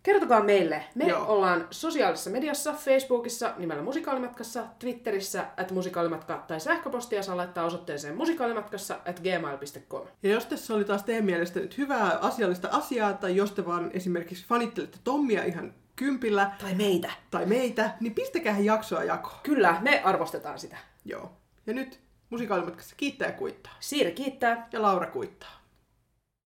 [0.05, 0.84] Kertokaa meille.
[0.94, 1.26] Me Joo.
[1.26, 8.94] Ollaan sosiaalisessa mediassa, Facebookissa nimellä Musikaalimatkassa, Twitterissä at musikaalimatka tai sähköpostia saa laittaa osoitteeseen musikaalimatkassa
[9.09, 10.07] at gmail.com.
[10.22, 13.90] Ja jos tässä oli taas teidän mielestä nyt hyvää asiallista asiaa, tai jos te vaan
[13.94, 17.11] esimerkiksi fanittelette Tommia ihan kympillä, Tai meitä.
[17.30, 19.36] tai meitä, niin pistäkää jaksoa jakoon.
[19.42, 20.76] Kyllä, me arvostetaan sitä.
[21.05, 21.32] Joo.
[21.66, 22.00] Ja nyt
[22.30, 23.72] musikaalimatkassa kiittää ja kuittaa.
[23.80, 24.68] Siiri kiittää.
[24.72, 25.64] Ja Laura kuittaa.